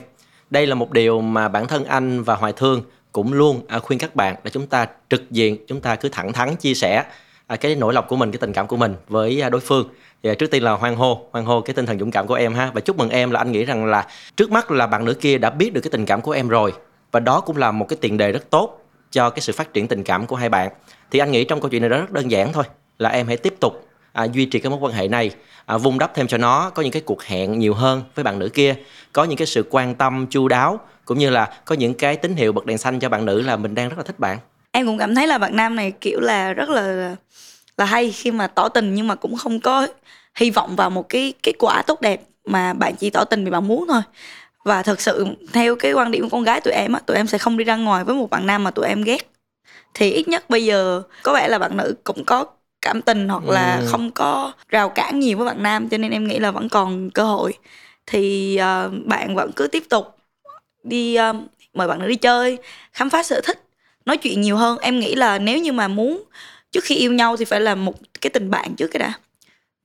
Đây 0.50 0.68
là 0.68 0.76
một 0.76 0.92
điều 0.92 1.22
mà 1.22 1.48
bản 1.48 1.68
thân 1.68 1.86
anh 1.86 2.24
và 2.24 2.36
hoài 2.36 2.54
thương 2.54 2.84
cũng 3.12 3.34
luôn. 3.34 3.62
À, 3.68 3.80
khuyên 3.80 4.00
các 4.00 4.16
bạn 4.16 4.36
là 4.44 4.50
chúng 4.50 4.68
ta 4.68 4.88
trực 5.10 5.32
diện 5.32 5.58
chúng 5.68 5.82
ta 5.82 5.96
cứ 5.96 6.10
thẳng 6.10 6.34
thắn 6.34 6.56
chia 6.56 6.74
sẻ 6.74 7.04
à, 7.48 7.56
cái 7.56 7.76
nỗi 7.76 7.94
lòng 7.94 8.06
của 8.08 8.16
mình 8.16 8.32
cái 8.32 8.38
tình 8.38 8.54
cảm 8.54 8.68
của 8.68 8.78
mình 8.78 8.96
với 9.08 9.42
à, 9.42 9.50
đối 9.50 9.62
phương. 9.62 9.90
Thì 10.24 10.30
à, 10.30 10.34
trước 10.34 10.52
tiên 10.52 10.64
là 10.64 10.72
hoan 10.72 10.96
hô 10.96 11.28
hoan 11.32 11.46
hô 11.46 11.62
cái 11.62 11.74
tinh 11.74 11.86
thần 11.86 12.00
dũng 12.00 12.12
cảm 12.12 12.28
của 12.28 12.34
em 12.34 12.54
ha. 12.54 12.72
Và 12.74 12.82
chúc 12.82 12.98
mừng 12.98 13.10
em 13.10 13.32
là 13.32 13.40
anh 13.40 13.52
nghĩ 13.52 13.66
rằng 13.66 13.86
là 13.86 14.08
trước 14.36 14.52
mắt 14.52 14.72
là 14.72 14.88
bạn 14.88 15.06
nữ 15.06 15.14
kia 15.14 15.38
đã 15.38 15.50
biết 15.50 15.74
được 15.74 15.82
cái 15.82 15.92
tình 15.92 16.06
cảm 16.06 16.22
của 16.22 16.32
em 16.32 16.48
rồi. 16.48 16.74
Và 17.12 17.20
đó 17.20 17.42
cũng 17.42 17.58
là 17.58 17.72
một 17.72 17.86
cái 17.90 17.98
tiền 18.02 18.18
đề 18.18 18.32
rất 18.32 18.50
tốt 18.50 18.82
cho 19.12 19.30
cái 19.30 19.42
sự 19.42 19.54
phát 19.54 19.74
triển 19.74 19.88
tình 19.88 20.04
cảm 20.04 20.26
của 20.26 20.36
hai 20.36 20.50
bạn. 20.50 20.72
Thì 21.12 21.20
anh 21.20 21.32
nghĩ 21.32 21.44
trong 21.44 21.62
câu 21.62 21.70
chuyện 21.70 21.82
này 21.82 21.90
rất 21.90 22.12
đơn 22.12 22.32
giản 22.32 22.54
thôi 22.54 22.64
là 22.98 23.10
em 23.10 23.28
hãy 23.28 23.38
tiếp 23.38 23.54
tục 23.60 23.88
à, 24.14 24.24
duy 24.24 24.46
trì 24.46 24.60
cái 24.60 24.70
mối 24.70 24.80
quan 24.82 24.94
hệ 24.94 25.08
này. 25.08 25.32
À, 25.66 25.78
vun 25.78 25.98
đắp 25.98 26.16
thêm 26.16 26.28
cho 26.28 26.38
nó 26.38 26.70
có 26.70 26.84
những 26.84 26.92
cái 26.92 27.02
cuộc 27.06 27.24
hẹn 27.24 27.60
nhiều 27.60 27.74
hơn 27.74 28.04
với 28.16 28.24
bạn 28.24 28.40
nữ 28.40 28.50
kia 28.50 28.76
có 29.14 29.24
những 29.24 29.38
cái 29.38 29.48
sự 29.48 29.66
quan 29.70 29.96
tâm 29.96 30.28
chu 30.30 30.48
đáo 30.48 30.80
cũng 31.06 31.18
như 31.18 31.30
là 31.30 31.50
có 31.66 31.76
những 31.76 31.94
cái 31.94 32.16
tín 32.16 32.36
hiệu 32.36 32.52
bật 32.52 32.66
đèn 32.66 32.78
xanh 32.78 33.00
cho 33.00 33.10
bạn 33.10 33.26
nữ 33.26 33.42
là 33.42 33.56
mình 33.56 33.76
đang 33.76 33.90
rất 33.90 33.98
là 33.98 34.04
thích 34.04 34.20
bạn. 34.20 34.38
Em 34.72 34.86
cũng 34.86 34.98
cảm 34.98 35.16
thấy 35.16 35.28
là 35.28 35.38
bạn 35.38 35.56
nam 35.56 35.76
này 35.76 35.92
kiểu 36.02 36.20
là 36.20 36.54
rất 36.54 36.70
là 36.70 37.16
là 37.78 37.86
hay 37.86 38.12
khi 38.12 38.32
mà 38.32 38.48
tỏ 38.48 38.70
tình 38.70 38.96
nhưng 38.96 39.08
mà 39.08 39.16
cũng 39.16 39.38
không 39.38 39.60
có 39.60 39.88
hy 40.36 40.52
vọng 40.52 40.76
vào 40.76 40.90
một 40.90 41.10
cái 41.10 41.34
kết 41.44 41.54
quả 41.60 41.82
tốt 41.88 42.02
đẹp 42.02 42.22
mà 42.46 42.74
bạn 42.74 42.96
chỉ 42.96 43.10
tỏ 43.10 43.24
tình 43.24 43.46
vì 43.46 43.52
bạn 43.52 43.68
muốn 43.68 43.86
thôi. 43.88 44.02
Và 44.66 44.84
thật 44.84 45.02
sự 45.02 45.26
theo 45.54 45.76
cái 45.76 45.94
quan 45.94 46.12
điểm 46.12 46.24
của 46.24 46.30
con 46.30 46.44
gái 46.44 46.62
tụi 46.62 46.74
em 46.74 46.94
á 46.94 47.00
tụi 47.06 47.18
em 47.18 47.28
sẽ 47.28 47.38
không 47.38 47.58
đi 47.58 47.64
ra 47.64 47.76
ngoài 47.76 48.04
với 48.04 48.16
một 48.16 48.30
bạn 48.30 48.48
nam 48.48 48.64
mà 48.64 48.72
tụi 48.72 48.88
em 48.88 49.02
ghét. 49.02 49.32
Thì 49.94 50.12
ít 50.12 50.28
nhất 50.28 50.50
bây 50.50 50.66
giờ 50.66 51.02
có 51.24 51.34
vẻ 51.34 51.48
là 51.48 51.60
bạn 51.60 51.78
nữ 51.78 51.96
cũng 52.04 52.26
có 52.26 52.46
cảm 52.82 53.02
tình 53.02 53.30
hoặc 53.30 53.44
là 53.44 53.78
ừ. 53.78 53.88
không 53.92 54.12
có 54.12 54.52
rào 54.70 54.90
cản 54.90 55.20
nhiều 55.20 55.38
với 55.38 55.48
bạn 55.48 55.64
nam 55.64 55.90
cho 55.90 55.98
nên 55.98 56.12
em 56.12 56.28
nghĩ 56.28 56.40
là 56.40 56.52
vẫn 56.52 56.70
còn 56.70 57.10
cơ 57.10 57.24
hội. 57.24 57.54
Thì 58.06 58.58
uh, 58.60 59.06
bạn 59.06 59.36
vẫn 59.36 59.52
cứ 59.56 59.68
tiếp 59.68 59.84
tục 59.90 60.18
đi 60.84 61.18
uh, 61.30 61.36
mời 61.74 61.88
bạn 61.88 62.00
nữ 62.00 62.08
đi 62.08 62.16
chơi 62.16 62.58
khám 62.92 63.10
phá 63.10 63.24
sở 63.24 63.42
thích 63.44 63.64
nói 64.06 64.18
chuyện 64.18 64.42
nhiều 64.42 64.58
hơn. 64.58 64.78
Em 64.78 65.00
nghĩ 65.00 65.16
là 65.16 65.40
nếu 65.40 65.58
như 65.58 65.72
mà 65.72 65.88
muốn 65.88 66.24
trước 66.72 66.84
khi 66.84 66.96
yêu 66.96 67.14
nhau 67.14 67.38
thì 67.38 67.46
phải 67.46 67.62
là 67.62 67.76
một 67.76 67.94
cái 68.22 68.30
tình 68.30 68.50
bạn 68.50 68.76
trước 68.76 68.88
cái 68.88 69.00
đã. 69.00 69.14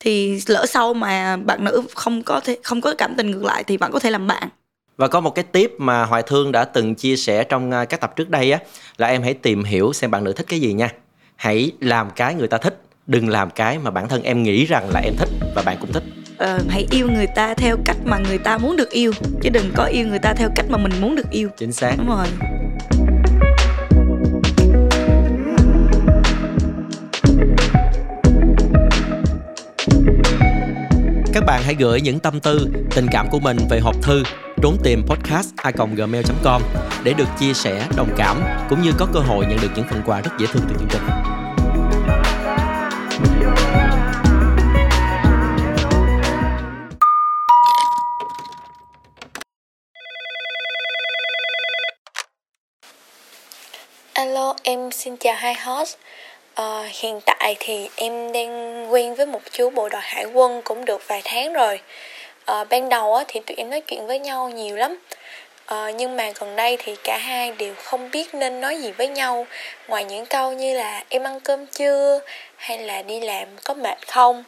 Thì 0.01 0.41
lỡ 0.47 0.67
sau 0.67 0.95
mà 0.95 1.37
bạn 1.37 1.65
nữ 1.65 1.83
không 1.95 2.23
có 2.23 2.41
thể 2.41 2.59
không 2.63 2.81
có 2.81 2.95
cảm 2.99 3.15
tình 3.15 3.31
ngược 3.31 3.45
lại 3.45 3.65
thì 3.65 3.77
bạn 3.77 3.93
có 3.93 3.99
thể 3.99 4.11
làm 4.11 4.27
bạn. 4.27 4.49
Và 4.97 5.09
có 5.09 5.21
một 5.21 5.35
cái 5.35 5.45
tip 5.45 5.73
mà 5.79 6.05
hoài 6.05 6.23
thương 6.23 6.53
đã 6.53 6.65
từng 6.65 6.95
chia 6.95 7.17
sẻ 7.17 7.45
trong 7.45 7.71
à, 7.71 7.85
các 7.85 8.01
tập 8.01 8.17
trước 8.17 8.31
đây 8.31 8.53
á 8.53 8.59
là 8.97 9.07
em 9.07 9.23
hãy 9.23 9.35
tìm 9.35 9.65
hiểu 9.65 9.93
xem 9.93 10.11
bạn 10.11 10.25
nữ 10.25 10.33
thích 10.33 10.47
cái 10.49 10.61
gì 10.61 10.73
nha. 10.73 10.89
Hãy 11.37 11.71
làm 11.81 12.11
cái 12.11 12.35
người 12.35 12.49
ta 12.49 12.59
thích 12.59 12.86
đừng 13.07 13.29
làm 13.29 13.51
cái 13.51 13.79
mà 13.79 13.91
bản 13.91 14.09
thân 14.09 14.23
em 14.23 14.43
nghĩ 14.43 14.65
rằng 14.65 14.91
là 14.91 15.01
em 15.01 15.15
thích 15.19 15.29
và 15.55 15.63
bạn 15.63 15.77
cũng 15.81 15.93
thích. 15.93 16.03
Uh, 16.45 16.71
hãy 16.71 16.87
yêu 16.91 17.09
người 17.11 17.27
ta 17.27 17.55
theo 17.55 17.77
cách 17.85 17.97
mà 18.05 18.19
người 18.19 18.39
ta 18.39 18.59
muốn 18.59 18.77
được 18.77 18.91
yêu 18.91 19.13
chứ 19.43 19.51
đừng 19.51 19.73
có 19.75 19.85
yêu 19.85 20.07
người 20.07 20.19
ta 20.19 20.35
theo 20.35 20.49
cách 20.57 20.67
mà 20.69 20.79
mình 20.79 20.93
muốn 21.01 21.17
được 21.17 21.31
yêu. 21.31 21.49
Chính 21.57 21.73
xác. 21.73 21.95
Đúng 21.99 22.09
rồi. 22.09 22.27
Các 31.33 31.45
bạn 31.47 31.63
hãy 31.65 31.75
gửi 31.79 32.01
những 32.01 32.19
tâm 32.19 32.41
tư 32.41 32.69
tình 32.95 33.07
cảm 33.11 33.29
của 33.31 33.41
mình 33.41 33.57
về 33.71 33.81
hộp 33.81 33.95
thư 34.03 34.23
trốn 34.63 34.77
tìm 34.85 35.03
podcast 35.07 35.49
a 35.57 35.71
gmail.com 35.97 36.63
để 37.05 37.13
được 37.13 37.29
chia 37.39 37.53
sẻ 37.53 37.87
đồng 37.97 38.15
cảm 38.17 38.37
cũng 38.69 38.83
như 38.83 38.91
có 38.99 39.07
cơ 39.13 39.21
hội 39.21 39.47
nhận 39.47 39.59
được 39.63 39.71
những 39.77 39.87
phần 39.91 40.03
quà 40.07 40.21
rất 40.21 40.31
dễ 40.39 40.47
thương 40.53 40.63
từ 40.69 40.75
chương 40.79 40.89
trình 40.91 41.03
Hello, 54.37 54.55
em 54.63 54.91
xin 54.93 55.17
chào 55.17 55.35
hai 55.35 55.55
host. 55.55 55.97
À, 56.55 56.83
hiện 56.89 57.21
tại 57.27 57.57
thì 57.61 57.89
em 57.97 58.33
đang 58.33 58.87
quen 58.93 59.15
với 59.15 59.27
một 59.27 59.41
chú 59.51 59.71
bộ 59.71 59.89
đội 59.89 60.01
hải 60.05 60.25
quân 60.25 60.63
cũng 60.65 60.85
được 60.85 61.09
vài 61.09 61.23
tháng 61.25 61.53
rồi. 61.53 61.81
À, 62.45 62.65
ban 62.65 62.89
đầu 62.89 63.15
á, 63.15 63.25
thì 63.29 63.41
tụi 63.41 63.57
em 63.57 63.71
nói 63.71 63.81
chuyện 63.81 64.07
với 64.07 64.19
nhau 64.19 64.51
nhiều 64.51 64.77
lắm. 64.77 64.99
À, 65.67 65.91
nhưng 65.91 66.17
mà 66.17 66.31
gần 66.41 66.57
đây 66.57 66.77
thì 66.81 66.97
cả 67.05 67.19
hai 67.19 67.53
đều 67.53 67.75
không 67.75 68.11
biết 68.11 68.35
nên 68.35 68.61
nói 68.61 68.81
gì 68.83 68.93
với 68.93 69.09
nhau 69.09 69.47
ngoài 69.89 70.05
những 70.05 70.27
câu 70.27 70.53
như 70.53 70.75
là 70.75 71.05
em 71.09 71.23
ăn 71.23 71.41
cơm 71.41 71.67
chưa 71.67 72.21
hay 72.57 72.79
là 72.79 73.03
đi 73.03 73.21
làm 73.21 73.49
có 73.65 73.75
mệt 73.75 74.09
không 74.09 74.45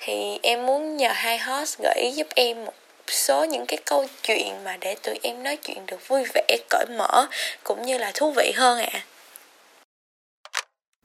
thì 0.00 0.38
em 0.42 0.66
muốn 0.66 0.96
nhờ 0.96 1.10
hai 1.12 1.38
host 1.38 1.78
gợi 1.82 2.00
ý 2.02 2.10
giúp 2.10 2.26
em 2.34 2.64
một 2.64 2.74
số 3.06 3.44
những 3.44 3.66
cái 3.66 3.78
câu 3.84 4.06
chuyện 4.22 4.64
mà 4.64 4.76
để 4.80 4.94
tụi 5.02 5.18
em 5.22 5.42
nói 5.42 5.56
chuyện 5.56 5.86
được 5.86 6.08
vui 6.08 6.24
vẻ 6.34 6.56
cởi 6.70 6.84
mở 6.98 7.26
cũng 7.64 7.82
như 7.82 7.98
là 7.98 8.10
thú 8.14 8.30
vị 8.30 8.52
hơn 8.56 8.78
ạ 8.78 8.88
à 8.92 9.00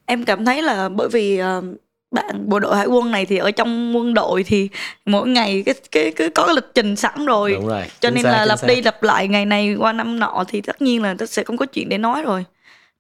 em 0.06 0.26
cảm 0.26 0.46
thấy 0.46 0.62
là 0.62 0.90
bởi 0.90 1.10
vì 1.10 1.42
uh, 1.42 1.64
bạn 2.12 2.50
bộ 2.50 2.60
đội 2.60 2.78
hải 2.78 2.86
quân 2.86 3.12
này 3.12 3.26
thì 3.26 3.38
ở 3.38 3.52
trong 3.52 3.98
quân 3.98 4.14
đội 4.14 4.44
thì 4.44 4.70
mỗi 5.06 5.28
ngày 5.28 5.64
cái 5.66 5.76
cái 5.92 6.12
cứ 6.16 6.30
có 6.30 6.46
cái 6.46 6.56
lịch 6.56 6.76
trình 6.76 6.96
sẵn 6.96 7.26
rồi, 7.26 7.54
Đúng 7.54 7.68
rồi 7.68 7.84
cho 8.00 8.10
nên 8.10 8.24
xác, 8.24 8.32
là 8.32 8.46
lặp 8.46 8.60
đi 8.68 8.82
lặp 8.82 9.04
lại 9.04 9.28
ngày 9.28 9.46
này 9.46 9.76
qua 9.76 9.94
năm 9.94 10.20
nọ 10.20 10.44
thì 10.48 10.62
tất 10.62 10.82
nhiên 10.82 11.04
là 11.04 11.16
sẽ 11.30 11.44
không 11.44 11.58
có 11.58 11.66
chuyện 11.66 11.90
để 11.90 11.98
nói 11.98 12.22
rồi. 12.22 12.46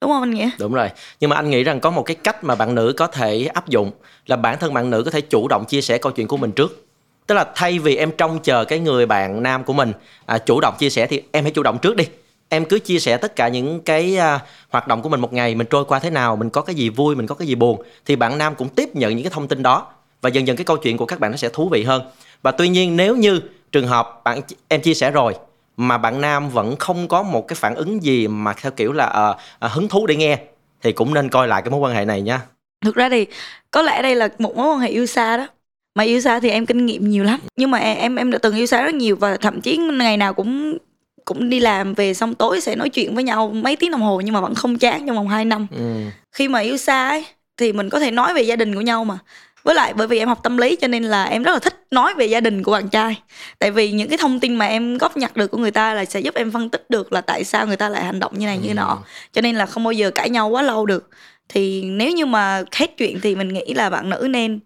Đúng 0.02 0.12
không 0.12 0.24
anh 0.24 0.32
nghĩa? 0.32 0.50
Đúng 0.60 0.74
rồi. 0.74 0.90
Nhưng 1.20 1.30
mà 1.30 1.36
anh 1.36 1.50
nghĩ 1.50 1.64
rằng 1.64 1.80
có 1.80 1.90
một 1.90 2.04
cái 2.04 2.16
cách 2.16 2.44
mà 2.44 2.56
bạn 2.56 2.76
nữ 2.76 2.94
có 2.98 3.08
thể 3.08 3.46
áp 3.54 3.70
dụng 3.70 3.92
là 4.26 4.36
bản 4.36 4.58
thân 4.60 4.74
bạn 4.74 4.90
nữ 4.90 5.04
có 5.04 5.12
thể 5.12 5.22
chủ 5.22 5.48
động 5.48 5.66
chia 5.66 5.82
sẻ 5.82 5.98
câu 5.98 6.12
chuyện 6.12 6.28
của 6.28 6.38
mình 6.38 6.52
trước. 6.52 6.86
Tức 7.28 7.36
là 7.36 7.46
thay 7.56 7.80
vì 7.80 7.96
em 7.96 8.12
trông 8.12 8.40
chờ 8.44 8.66
cái 8.66 8.80
người 8.80 9.06
bạn 9.06 9.44
nam 9.44 9.64
của 9.64 9.74
mình 9.74 9.94
à, 10.26 10.38
chủ 10.38 10.60
động 10.62 10.74
chia 10.80 10.90
sẻ 10.90 11.08
thì 11.08 11.22
em 11.32 11.44
hãy 11.44 11.52
chủ 11.52 11.64
động 11.64 11.78
trước 11.82 11.96
đi 11.96 12.06
em 12.54 12.66
cứ 12.66 12.80
chia 12.80 13.00
sẻ 13.00 13.18
tất 13.18 13.36
cả 13.36 13.48
những 13.48 13.82
cái 13.82 14.18
uh, 14.18 14.42
hoạt 14.70 14.88
động 14.88 15.02
của 15.02 15.10
mình 15.10 15.20
một 15.20 15.34
ngày 15.34 15.56
mình 15.56 15.68
trôi 15.70 15.86
qua 15.86 16.00
thế 16.00 16.10
nào 16.10 16.36
mình 16.36 16.50
có 16.50 16.62
cái 16.62 16.76
gì 16.76 16.90
vui 16.90 17.16
mình 17.16 17.28
có 17.28 17.36
cái 17.36 17.48
gì 17.48 17.56
buồn 17.56 17.82
thì 18.06 18.16
bạn 18.16 18.38
nam 18.38 18.56
cũng 18.56 18.70
tiếp 18.70 18.96
nhận 18.96 19.16
những 19.16 19.24
cái 19.24 19.32
thông 19.32 19.48
tin 19.48 19.64
đó 19.64 19.88
và 20.22 20.30
dần 20.30 20.48
dần 20.48 20.58
cái 20.58 20.66
câu 20.66 20.78
chuyện 20.78 20.98
của 20.98 21.06
các 21.06 21.20
bạn 21.20 21.32
nó 21.32 21.38
sẽ 21.38 21.50
thú 21.50 21.70
vị 21.70 21.84
hơn. 21.84 22.02
Và 22.42 22.52
tuy 22.52 22.70
nhiên 22.70 22.98
nếu 22.98 23.16
như 23.16 23.42
trường 23.72 23.88
hợp 23.88 24.22
bạn 24.24 24.42
em 24.68 24.82
chia 24.82 24.94
sẻ 24.94 25.12
rồi 25.12 25.34
mà 25.78 25.98
bạn 25.98 26.22
nam 26.22 26.50
vẫn 26.50 26.76
không 26.76 27.08
có 27.08 27.24
một 27.24 27.48
cái 27.48 27.56
phản 27.56 27.76
ứng 27.76 28.04
gì 28.04 28.28
mà 28.28 28.54
theo 28.54 28.72
kiểu 28.72 28.92
là 28.92 29.32
uh, 29.32 29.66
uh, 29.66 29.72
hứng 29.72 29.88
thú 29.88 30.08
để 30.08 30.16
nghe 30.16 30.38
thì 30.82 30.92
cũng 30.92 31.14
nên 31.14 31.30
coi 31.30 31.48
lại 31.48 31.62
cái 31.62 31.72
mối 31.72 31.80
quan 31.80 31.96
hệ 31.96 32.06
này 32.06 32.22
nha. 32.22 32.42
Thực 32.86 32.96
ra 32.96 33.10
thì 33.10 33.26
có 33.72 33.82
lẽ 33.82 34.02
đây 34.02 34.16
là 34.16 34.30
một 34.40 34.56
mối 34.56 34.68
quan 34.68 34.80
hệ 34.80 34.90
yêu 34.90 35.06
xa 35.06 35.38
đó. 35.38 35.48
Mà 35.96 36.04
yêu 36.04 36.22
xa 36.22 36.40
thì 36.40 36.50
em 36.50 36.66
kinh 36.66 36.86
nghiệm 36.86 37.10
nhiều 37.10 37.24
lắm. 37.24 37.40
Nhưng 37.56 37.72
mà 37.72 37.78
em 37.78 38.16
em 38.16 38.32
đã 38.32 38.38
từng 38.38 38.56
yêu 38.56 38.66
xa 38.66 38.84
rất 38.84 38.94
nhiều 38.94 39.16
và 39.16 39.38
thậm 39.38 39.62
chí 39.62 39.78
ngày 39.78 40.18
nào 40.18 40.34
cũng 40.34 40.78
cũng 41.26 41.50
đi 41.50 41.60
làm 41.60 41.94
về 41.94 42.14
xong 42.14 42.36
tối 42.36 42.62
sẽ 42.62 42.76
nói 42.76 42.90
chuyện 42.90 43.16
với 43.16 43.24
nhau 43.24 43.50
mấy 43.50 43.76
tiếng 43.76 43.92
đồng 43.92 44.02
hồ 44.02 44.22
nhưng 44.22 44.34
mà 44.34 44.42
vẫn 44.42 44.56
không 44.56 44.78
chán 44.78 45.08
trong 45.08 45.16
vòng 45.16 45.28
2 45.28 45.46
năm. 45.46 45.68
Ừ. 45.72 46.06
khi 46.32 46.48
mà 46.48 46.60
yêu 46.60 46.78
xa 46.78 47.10
ấy 47.10 47.26
thì 47.58 47.74
mình 47.74 47.90
có 47.90 48.00
thể 48.00 48.12
nói 48.12 48.34
về 48.34 48.42
gia 48.42 48.56
đình 48.56 48.76
của 48.76 48.82
nhau 48.82 49.04
mà. 49.04 49.18
Với 49.64 49.76
lại 49.76 49.94
bởi 49.94 50.08
vì 50.08 50.20
em 50.20 50.28
học 50.28 50.40
tâm 50.44 50.58
lý 50.58 50.76
cho 50.76 50.88
nên 50.88 51.04
là 51.04 51.24
em 51.24 51.44
rất 51.44 51.52
là 51.52 51.60
thích 51.60 51.86
nói 51.92 52.14
về 52.14 52.26
gia 52.26 52.40
đình 52.40 52.64
của 52.64 52.72
bạn 52.72 52.90
trai. 52.90 53.22
Tại 53.60 53.72
vì 53.72 53.92
những 53.92 54.10
cái 54.10 54.18
thông 54.18 54.40
tin 54.40 54.56
mà 54.56 54.66
em 54.66 54.98
góp 54.98 55.18
nhặt 55.18 55.38
được 55.38 55.48
của 55.48 55.58
người 55.58 55.72
ta 55.72 55.94
là 55.94 56.06
sẽ 56.06 56.20
giúp 56.20 56.36
em 56.36 56.52
phân 56.52 56.70
tích 56.70 56.90
được 56.90 57.14
là 57.14 57.22
tại 57.22 57.44
sao 57.44 57.68
người 57.68 57.78
ta 57.78 57.90
lại 57.90 58.04
hành 58.04 58.20
động 58.20 58.40
như 58.40 58.46
này 58.46 58.58
như 58.58 58.70
ừ. 58.70 58.74
nọ. 58.74 58.98
Cho 59.34 59.42
nên 59.42 59.56
là 59.56 59.66
không 59.66 59.84
bao 59.84 59.92
giờ 59.92 60.12
cãi 60.12 60.30
nhau 60.30 60.50
quá 60.50 60.62
lâu 60.62 60.86
được. 60.86 61.10
Thì 61.50 61.84
nếu 61.84 62.12
như 62.12 62.26
mà 62.26 62.64
hết 62.72 62.98
chuyện 62.98 63.20
thì 63.22 63.36
mình 63.36 63.54
nghĩ 63.54 63.74
là 63.74 63.90
bạn 63.90 64.10
nữ 64.10 64.28
nên 64.30 64.60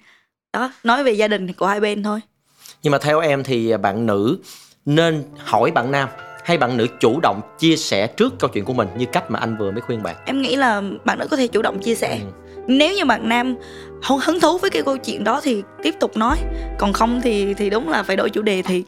đó 0.54 0.72
nói 0.84 1.04
về 1.04 1.12
gia 1.12 1.28
đình 1.28 1.54
của 1.54 1.68
hai 1.68 1.80
bên 1.80 2.04
thôi. 2.04 2.20
Nhưng 2.84 2.92
mà 2.92 2.98
theo 2.98 3.20
em 3.20 3.44
thì 3.44 3.78
bạn 3.78 4.06
nữ 4.06 4.38
nên 4.86 5.24
hỏi 5.38 5.72
bạn 5.72 5.92
nam 5.92 6.10
hay 6.48 6.58
bạn 6.58 6.78
nữ 6.78 6.88
chủ 7.00 7.20
động 7.20 7.42
chia 7.60 7.76
sẻ 7.76 8.08
trước 8.08 8.34
câu 8.40 8.50
chuyện 8.54 8.66
của 8.66 8.74
mình 8.74 8.88
như 8.98 9.06
cách 9.06 9.32
mà 9.32 9.40
anh 9.40 9.58
vừa 9.58 9.72
mới 9.72 9.82
khuyên 9.82 10.04
bạn? 10.04 10.16
Em 10.26 10.42
nghĩ 10.42 10.56
là 10.56 10.82
bạn 11.06 11.20
nữ 11.20 11.28
có 11.32 11.38
thể 11.38 11.48
chủ 11.48 11.62
động 11.62 11.80
chia 11.80 11.96
sẻ. 11.96 12.20
Ừ. 12.20 12.62
nếu 12.68 12.96
như 12.96 13.06
bạn 13.06 13.30
nam 13.30 13.56
không 14.04 14.20
hứng 14.20 14.40
thú 14.40 14.58
với 14.58 14.70
cái 14.70 14.82
câu 14.82 14.98
chuyện 14.98 15.24
đó 15.24 15.42
thì 15.44 15.64
tiếp 15.84 15.96
tục 16.00 16.18
nói. 16.18 16.38
Còn 16.78 16.94
không 16.94 17.22
thì 17.22 17.54
thì 17.54 17.70
đúng 17.70 17.90
là 17.90 18.04
phải 18.04 18.16
đổi 18.16 18.30
chủ 18.30 18.42
đề 18.42 18.62
thì 18.62 18.84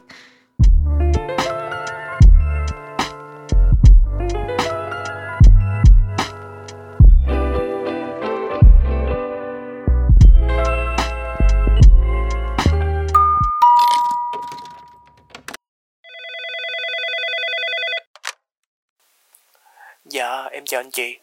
chào 20.70 20.80
anh 20.80 20.90
chị. 20.90 21.16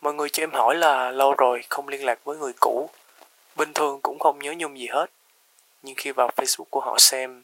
Mọi 0.00 0.14
người 0.14 0.28
cho 0.28 0.42
em 0.42 0.50
hỏi 0.52 0.74
là 0.74 1.10
lâu 1.10 1.34
rồi 1.34 1.62
không 1.68 1.88
liên 1.88 2.04
lạc 2.04 2.24
với 2.24 2.36
người 2.36 2.52
cũ. 2.60 2.90
Bình 3.56 3.72
thường 3.74 4.00
cũng 4.02 4.18
không 4.18 4.38
nhớ 4.38 4.54
nhung 4.58 4.78
gì 4.78 4.86
hết. 4.86 5.06
Nhưng 5.82 5.94
khi 5.96 6.12
vào 6.12 6.30
Facebook 6.36 6.64
của 6.70 6.80
họ 6.80 6.98
xem 6.98 7.42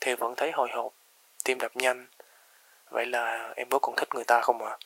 thì 0.00 0.14
vẫn 0.14 0.34
thấy 0.36 0.50
hồi 0.52 0.68
hộp, 0.72 0.92
tim 1.44 1.58
đập 1.58 1.76
nhanh. 1.76 2.06
Vậy 2.90 3.06
là 3.06 3.52
em 3.56 3.68
có 3.70 3.78
còn 3.78 3.96
thích 3.96 4.08
người 4.14 4.24
ta 4.24 4.40
không 4.40 4.64
ạ? 4.64 4.70
À? 4.70 4.78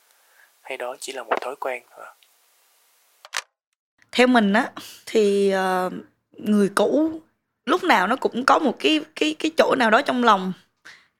Hay 0.60 0.76
đó 0.76 0.96
chỉ 1.00 1.12
là 1.12 1.22
một 1.22 1.40
thói 1.40 1.56
quen 1.56 1.82
à? 1.90 2.06
Theo 4.12 4.26
mình 4.26 4.52
á 4.52 4.70
thì 5.06 5.54
uh, 5.54 5.92
người 6.32 6.70
cũ 6.74 7.20
lúc 7.64 7.84
nào 7.84 8.06
nó 8.06 8.16
cũng 8.16 8.44
có 8.46 8.58
một 8.58 8.76
cái 8.78 9.00
cái 9.16 9.36
cái 9.38 9.50
chỗ 9.56 9.74
nào 9.78 9.90
đó 9.90 10.02
trong 10.02 10.24
lòng 10.24 10.52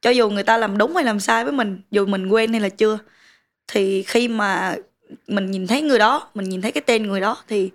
cho 0.00 0.10
dù 0.10 0.30
người 0.30 0.44
ta 0.44 0.56
làm 0.56 0.78
đúng 0.78 0.94
hay 0.94 1.04
làm 1.04 1.20
sai 1.20 1.44
với 1.44 1.52
mình 1.52 1.80
dù 1.90 2.06
mình 2.06 2.28
quên 2.28 2.52
hay 2.52 2.60
là 2.60 2.68
chưa 2.68 2.98
thì 3.68 4.02
khi 4.02 4.28
mà 4.28 4.76
mình 5.26 5.50
nhìn 5.50 5.66
thấy 5.66 5.82
người 5.82 5.98
đó, 5.98 6.28
mình 6.34 6.48
nhìn 6.48 6.62
thấy 6.62 6.72
cái 6.72 6.82
tên 6.86 7.06
người 7.06 7.20
đó, 7.20 7.36
thì 7.48 7.70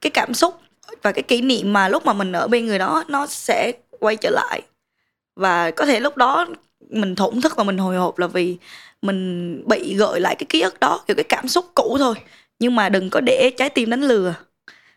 cái 0.00 0.10
cảm 0.10 0.34
xúc 0.34 0.54
và 1.02 1.12
cái 1.12 1.22
kỷ 1.22 1.40
niệm 1.40 1.72
mà 1.72 1.88
lúc 1.88 2.06
mà 2.06 2.12
mình 2.12 2.32
ở 2.32 2.48
bên 2.48 2.66
người 2.66 2.78
đó, 2.78 3.04
nó 3.08 3.26
sẽ 3.26 3.72
quay 4.00 4.16
trở 4.16 4.30
lại. 4.30 4.62
Và 5.36 5.70
có 5.70 5.86
thể 5.86 6.00
lúc 6.00 6.16
đó 6.16 6.46
mình 6.90 7.16
thổn 7.16 7.40
thức 7.40 7.56
và 7.56 7.64
mình 7.64 7.78
hồi 7.78 7.96
hộp 7.96 8.18
là 8.18 8.26
vì 8.26 8.56
mình 9.02 9.62
bị 9.68 9.94
gợi 9.94 10.20
lại 10.20 10.34
cái 10.34 10.46
ký 10.48 10.60
ức 10.60 10.80
đó, 10.80 11.00
kiểu 11.06 11.14
cái 11.14 11.24
cảm 11.24 11.48
xúc 11.48 11.64
cũ 11.74 11.96
thôi. 11.98 12.14
Nhưng 12.58 12.76
mà 12.76 12.88
đừng 12.88 13.10
có 13.10 13.20
để 13.20 13.50
trái 13.58 13.70
tim 13.70 13.90
đánh 13.90 14.02
lừa, 14.02 14.34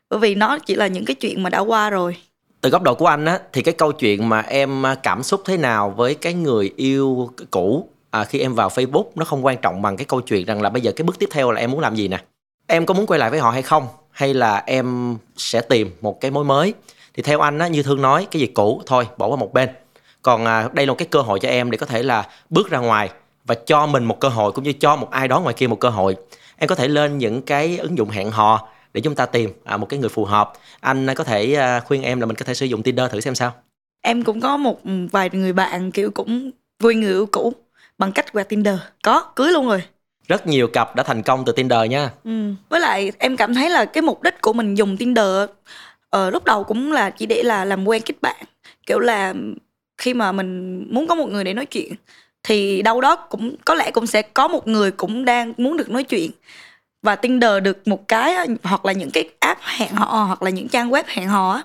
bởi 0.10 0.20
vì 0.20 0.36
nó 0.36 0.58
chỉ 0.60 0.76
là 0.76 0.88
những 0.88 1.06
cái 1.06 1.16
chuyện 1.16 1.44
mà 1.44 1.50
đã 1.50 1.60
qua 1.60 1.90
rồi. 1.90 2.18
Từ 2.62 2.70
góc 2.70 2.84
độ 2.84 2.96
của 2.96 3.08
anh 3.08 3.26
á, 3.26 3.40
thì 3.54 3.62
cái 3.62 3.74
câu 3.74 3.92
chuyện 3.92 4.30
mà 4.30 4.42
em 4.42 4.86
à, 4.86 4.96
cảm 4.96 5.24
xúc 5.24 5.42
thế 5.46 5.58
nào 5.58 5.94
với 5.98 6.16
cái 6.16 6.34
người 6.34 6.74
yêu 6.76 7.30
cũ? 7.52 7.90
À, 8.16 8.24
khi 8.24 8.40
em 8.40 8.56
vào 8.56 8.70
Facebook 8.70 9.06
nó 9.16 9.26
không 9.26 9.46
quan 9.46 9.58
trọng 9.58 9.82
bằng 9.82 9.98
cái 9.98 10.06
câu 10.06 10.22
chuyện 10.22 10.46
rằng 10.46 10.62
là 10.62 10.70
bây 10.70 10.82
giờ 10.82 10.92
cái 10.92 11.04
bước 11.04 11.20
tiếp 11.20 11.30
theo 11.32 11.52
là 11.52 11.62
em 11.62 11.72
muốn 11.72 11.80
làm 11.80 11.96
gì 11.96 12.08
nè. 12.08 12.24
Em 12.68 12.86
có 12.86 12.94
muốn 12.94 13.06
quay 13.08 13.20
lại 13.20 13.30
với 13.30 13.40
họ 13.40 13.52
hay 13.52 13.62
không? 13.62 13.88
Hay 14.12 14.34
là 14.34 14.64
em 14.66 15.18
sẽ 15.38 15.62
tìm 15.62 15.92
một 16.02 16.22
cái 16.22 16.32
mối 16.32 16.44
mới? 16.44 16.74
Thì 17.14 17.24
theo 17.24 17.40
anh 17.40 17.60
á 17.60 17.68
như 17.68 17.84
thương 17.84 18.02
nói 18.02 18.28
cái 18.32 18.40
gì 18.40 18.48
cũ 18.48 18.82
thôi 18.86 19.08
bỏ 19.18 19.28
qua 19.28 19.36
một 19.36 19.54
bên. 19.54 19.70
Còn 20.22 20.46
à, 20.46 20.70
đây 20.74 20.86
là 20.86 20.92
một 20.92 20.98
cái 20.98 21.08
cơ 21.12 21.22
hội 21.22 21.40
cho 21.40 21.50
em 21.50 21.72
để 21.72 21.78
có 21.78 21.86
thể 21.86 22.04
là 22.04 22.28
bước 22.50 22.70
ra 22.70 22.80
ngoài 22.80 23.10
và 23.46 23.56
cho 23.56 23.86
mình 23.86 24.04
một 24.04 24.20
cơ 24.20 24.30
hội 24.30 24.52
cũng 24.52 24.64
như 24.64 24.74
cho 24.74 24.96
một 24.96 25.12
ai 25.12 25.28
đó 25.28 25.40
ngoài 25.40 25.54
kia 25.54 25.68
một 25.68 25.80
cơ 25.80 25.90
hội. 25.90 26.16
Em 26.58 26.68
có 26.68 26.76
thể 26.76 26.88
lên 26.88 27.18
những 27.18 27.42
cái 27.42 27.78
ứng 27.78 27.98
dụng 27.98 28.10
hẹn 28.10 28.32
hò 28.32 28.68
để 28.94 29.02
chúng 29.02 29.16
ta 29.16 29.26
tìm 29.26 29.50
à, 29.64 29.78
một 29.78 29.90
cái 29.90 30.00
người 30.00 30.10
phù 30.10 30.26
hợp. 30.26 30.54
Anh 30.80 31.10
à, 31.10 31.14
có 31.14 31.24
thể 31.24 31.54
à, 31.54 31.80
khuyên 31.80 32.02
em 32.02 32.20
là 32.20 32.26
mình 32.26 32.36
có 32.36 32.46
thể 32.46 32.54
sử 32.54 32.66
dụng 32.66 32.84
Tinder 32.84 33.12
thử 33.12 33.20
xem 33.20 33.36
sao. 33.36 33.54
Em 34.02 34.24
cũng 34.24 34.42
có 34.42 34.58
một 34.58 34.80
vài 35.12 35.30
người 35.34 35.54
bạn 35.54 35.92
kiểu 35.92 36.12
cũng 36.12 36.52
vui 36.80 36.96
người 36.96 37.12
yêu 37.12 37.26
cũ 37.32 37.54
bằng 37.98 38.12
cách 38.12 38.34
qua 38.34 38.44
Tinder. 38.44 38.80
Có 39.04 39.22
cưới 39.36 39.52
luôn 39.52 39.68
rồi. 39.68 39.84
Rất 40.28 40.48
nhiều 40.48 40.68
cặp 40.68 40.96
đã 40.96 41.04
thành 41.04 41.24
công 41.24 41.46
từ 41.46 41.52
Tinder 41.52 41.90
nha. 41.90 42.12
Ừ. 42.24 42.54
với 42.70 42.80
lại 42.80 43.12
em 43.18 43.38
cảm 43.38 43.54
thấy 43.54 43.70
là 43.70 43.86
cái 43.86 44.02
mục 44.02 44.22
đích 44.24 44.42
của 44.42 44.54
mình 44.54 44.76
dùng 44.76 44.98
Tinder 44.98 45.50
ờ, 46.10 46.30
lúc 46.30 46.44
đầu 46.44 46.64
cũng 46.64 46.92
là 46.92 47.10
chỉ 47.10 47.26
để 47.26 47.44
là 47.44 47.66
làm 47.66 47.88
quen 47.88 48.02
kết 48.06 48.16
bạn. 48.22 48.46
Kiểu 48.86 49.00
là 49.00 49.34
khi 49.98 50.14
mà 50.14 50.32
mình 50.32 50.84
muốn 50.94 51.08
có 51.08 51.16
một 51.16 51.30
người 51.30 51.44
để 51.44 51.54
nói 51.54 51.66
chuyện 51.66 51.94
thì 52.44 52.82
đâu 52.82 53.02
đó 53.02 53.16
cũng 53.16 53.56
có 53.66 53.76
lẽ 53.76 53.92
cũng 53.92 54.08
sẽ 54.08 54.22
có 54.22 54.48
một 54.48 54.68
người 54.68 54.92
cũng 54.92 55.26
đang 55.26 55.54
muốn 55.58 55.78
được 55.78 55.90
nói 55.90 56.04
chuyện. 56.04 56.32
Và 57.02 57.16
Tinder 57.16 57.64
được 57.64 57.88
một 57.88 58.08
cái 58.08 58.48
hoặc 58.64 58.86
là 58.86 58.94
những 58.94 59.12
cái 59.12 59.30
app 59.40 59.62
hẹn 59.64 59.96
hò 59.96 60.24
hoặc 60.24 60.44
là 60.44 60.50
những 60.50 60.68
trang 60.68 60.90
web 60.90 61.04
hẹn 61.08 61.28
hò 61.28 61.62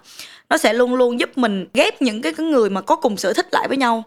nó 0.51 0.59
sẽ 0.59 0.73
luôn 0.73 0.95
luôn 0.95 1.21
giúp 1.21 1.39
mình 1.39 1.67
ghép 1.75 2.03
những 2.03 2.23
cái 2.23 2.33
người 2.33 2.71
mà 2.71 2.81
có 2.81 2.97
cùng 2.97 3.17
sở 3.17 3.33
thích 3.33 3.47
lại 3.53 3.69
với 3.69 3.77
nhau 3.77 4.05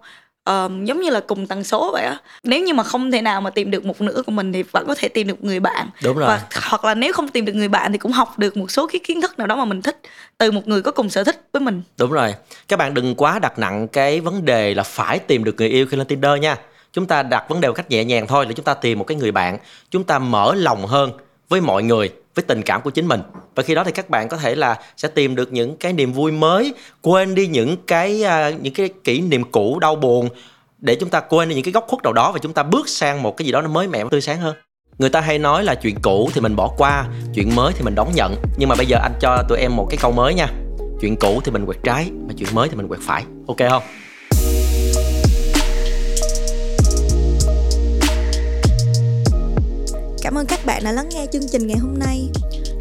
uh, 0.49 0.71
giống 0.83 1.01
như 1.01 1.09
là 1.09 1.19
cùng 1.19 1.47
tần 1.47 1.63
số 1.63 1.91
vậy 1.91 2.03
á. 2.03 2.17
Nếu 2.43 2.63
như 2.63 2.73
mà 2.73 2.83
không 2.83 3.11
thể 3.11 3.21
nào 3.21 3.41
mà 3.41 3.49
tìm 3.49 3.71
được 3.71 3.85
một 3.85 4.01
nửa 4.01 4.21
của 4.25 4.31
mình 4.31 4.53
thì 4.53 4.63
vẫn 4.63 4.87
có 4.87 4.95
thể 4.97 5.07
tìm 5.07 5.27
được 5.27 5.43
người 5.43 5.59
bạn. 5.59 5.89
Đúng 6.03 6.17
rồi. 6.17 6.27
Và 6.27 6.41
hoặc 6.69 6.85
là 6.85 6.95
nếu 6.95 7.13
không 7.13 7.27
tìm 7.27 7.45
được 7.45 7.53
người 7.53 7.67
bạn 7.67 7.91
thì 7.91 7.97
cũng 7.97 8.11
học 8.11 8.39
được 8.39 8.57
một 8.57 8.71
số 8.71 8.87
cái 8.87 8.99
kiến 9.03 9.21
thức 9.21 9.39
nào 9.39 9.47
đó 9.47 9.55
mà 9.55 9.65
mình 9.65 9.81
thích 9.81 9.99
từ 10.37 10.51
một 10.51 10.67
người 10.67 10.81
có 10.81 10.91
cùng 10.91 11.09
sở 11.09 11.23
thích 11.23 11.47
với 11.53 11.59
mình. 11.59 11.81
Đúng 11.97 12.11
rồi. 12.11 12.35
Các 12.67 12.79
bạn 12.79 12.93
đừng 12.93 13.15
quá 13.15 13.39
đặt 13.39 13.59
nặng 13.59 13.87
cái 13.87 14.19
vấn 14.19 14.45
đề 14.45 14.73
là 14.73 14.83
phải 14.83 15.19
tìm 15.19 15.43
được 15.43 15.55
người 15.57 15.69
yêu 15.69 15.85
khi 15.85 15.97
lên 15.97 16.07
tinder 16.07 16.39
nha. 16.41 16.57
Chúng 16.93 17.05
ta 17.05 17.23
đặt 17.23 17.45
vấn 17.49 17.61
đề 17.61 17.67
một 17.67 17.73
cách 17.73 17.89
nhẹ 17.89 18.03
nhàng 18.03 18.27
thôi 18.27 18.45
là 18.45 18.51
chúng 18.51 18.65
ta 18.65 18.73
tìm 18.73 18.99
một 18.99 19.05
cái 19.07 19.17
người 19.17 19.31
bạn. 19.31 19.57
Chúng 19.89 20.03
ta 20.03 20.19
mở 20.19 20.55
lòng 20.55 20.85
hơn 20.85 21.11
với 21.53 21.61
mọi 21.61 21.83
người, 21.83 22.09
với 22.35 22.43
tình 22.43 22.61
cảm 22.61 22.81
của 22.81 22.89
chính 22.89 23.07
mình. 23.07 23.21
Và 23.55 23.63
khi 23.63 23.75
đó 23.75 23.83
thì 23.83 23.91
các 23.91 24.09
bạn 24.09 24.29
có 24.29 24.37
thể 24.37 24.55
là 24.55 24.79
sẽ 24.97 25.07
tìm 25.07 25.35
được 25.35 25.53
những 25.53 25.75
cái 25.75 25.93
niềm 25.93 26.13
vui 26.13 26.31
mới, 26.31 26.73
quên 27.01 27.35
đi 27.35 27.47
những 27.47 27.77
cái 27.87 28.23
à, 28.23 28.49
những 28.49 28.73
cái 28.73 28.89
kỷ 29.03 29.21
niệm 29.21 29.43
cũ, 29.51 29.79
đau 29.79 29.95
buồn, 29.95 30.29
để 30.77 30.95
chúng 30.95 31.09
ta 31.09 31.19
quên 31.19 31.49
đi 31.49 31.55
những 31.55 31.63
cái 31.63 31.71
góc 31.71 31.85
khuất 31.87 32.03
nào 32.03 32.13
đó 32.13 32.31
và 32.31 32.39
chúng 32.39 32.53
ta 32.53 32.63
bước 32.63 32.89
sang 32.89 33.23
một 33.23 33.37
cái 33.37 33.45
gì 33.45 33.51
đó 33.51 33.61
nó 33.61 33.67
mới 33.67 33.87
mẻ 33.87 34.03
và 34.03 34.09
tươi 34.09 34.21
sáng 34.21 34.39
hơn. 34.39 34.55
Người 34.97 35.09
ta 35.09 35.21
hay 35.21 35.39
nói 35.39 35.63
là 35.63 35.75
chuyện 35.75 35.95
cũ 36.01 36.29
thì 36.33 36.41
mình 36.41 36.55
bỏ 36.55 36.73
qua, 36.77 37.05
chuyện 37.35 37.55
mới 37.55 37.73
thì 37.73 37.81
mình 37.83 37.95
đón 37.95 38.07
nhận. 38.15 38.35
Nhưng 38.57 38.69
mà 38.69 38.75
bây 38.75 38.85
giờ 38.85 38.97
anh 39.03 39.13
cho 39.21 39.43
tụi 39.49 39.57
em 39.57 39.75
một 39.75 39.87
cái 39.89 39.97
câu 40.01 40.11
mới 40.11 40.33
nha. 40.33 40.47
Chuyện 41.01 41.15
cũ 41.15 41.41
thì 41.43 41.51
mình 41.51 41.65
quẹt 41.65 41.77
trái 41.83 42.11
mà 42.27 42.33
chuyện 42.37 42.49
mới 42.53 42.69
thì 42.69 42.75
mình 42.75 42.87
quẹt 42.87 43.01
phải. 43.03 43.23
Ok 43.47 43.57
không? 43.69 43.83
Cảm 50.23 50.35
ơn 50.35 50.45
các 50.45 50.59
bạn 50.65 50.81
đã 50.85 50.91
lắng 50.91 51.09
nghe 51.11 51.25
chương 51.31 51.47
trình 51.51 51.67
ngày 51.67 51.77
hôm 51.77 51.99
nay. 51.99 52.29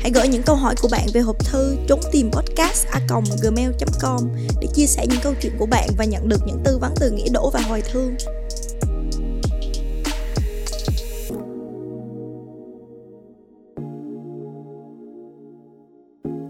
Hãy 0.01 0.11
gửi 0.15 0.29
những 0.29 0.43
câu 0.47 0.57
hỏi 0.57 0.75
của 0.83 0.89
bạn 0.93 1.07
về 1.15 1.21
hộp 1.21 1.37
thư 1.45 1.77
trốn 1.89 2.01
tìm 2.13 2.31
podcast 2.33 2.87
a 2.87 3.01
gmail.com 3.43 4.29
để 4.61 4.69
chia 4.75 4.87
sẻ 4.87 5.07
những 5.11 5.19
câu 5.23 5.35
chuyện 5.43 5.53
của 5.59 5.67
bạn 5.67 5.89
và 5.99 6.05
nhận 6.05 6.29
được 6.29 6.41
những 6.47 6.61
tư 6.65 6.79
vấn 6.79 6.95
từ 7.01 7.11
nghĩa 7.11 7.29
đỗ 7.33 7.51
và 7.51 7.61
hoài 7.61 7.83
thương. 7.93 8.15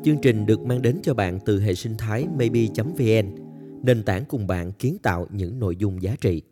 Chương 0.04 0.20
trình 0.22 0.46
được 0.46 0.60
mang 0.60 0.82
đến 0.82 1.00
cho 1.02 1.14
bạn 1.14 1.38
từ 1.44 1.60
hệ 1.60 1.74
sinh 1.74 1.96
thái 1.98 2.26
maybe.vn, 2.38 3.34
nền 3.82 4.02
tảng 4.02 4.24
cùng 4.24 4.46
bạn 4.46 4.72
kiến 4.72 4.96
tạo 5.02 5.26
những 5.30 5.58
nội 5.58 5.76
dung 5.76 6.02
giá 6.02 6.16
trị. 6.20 6.42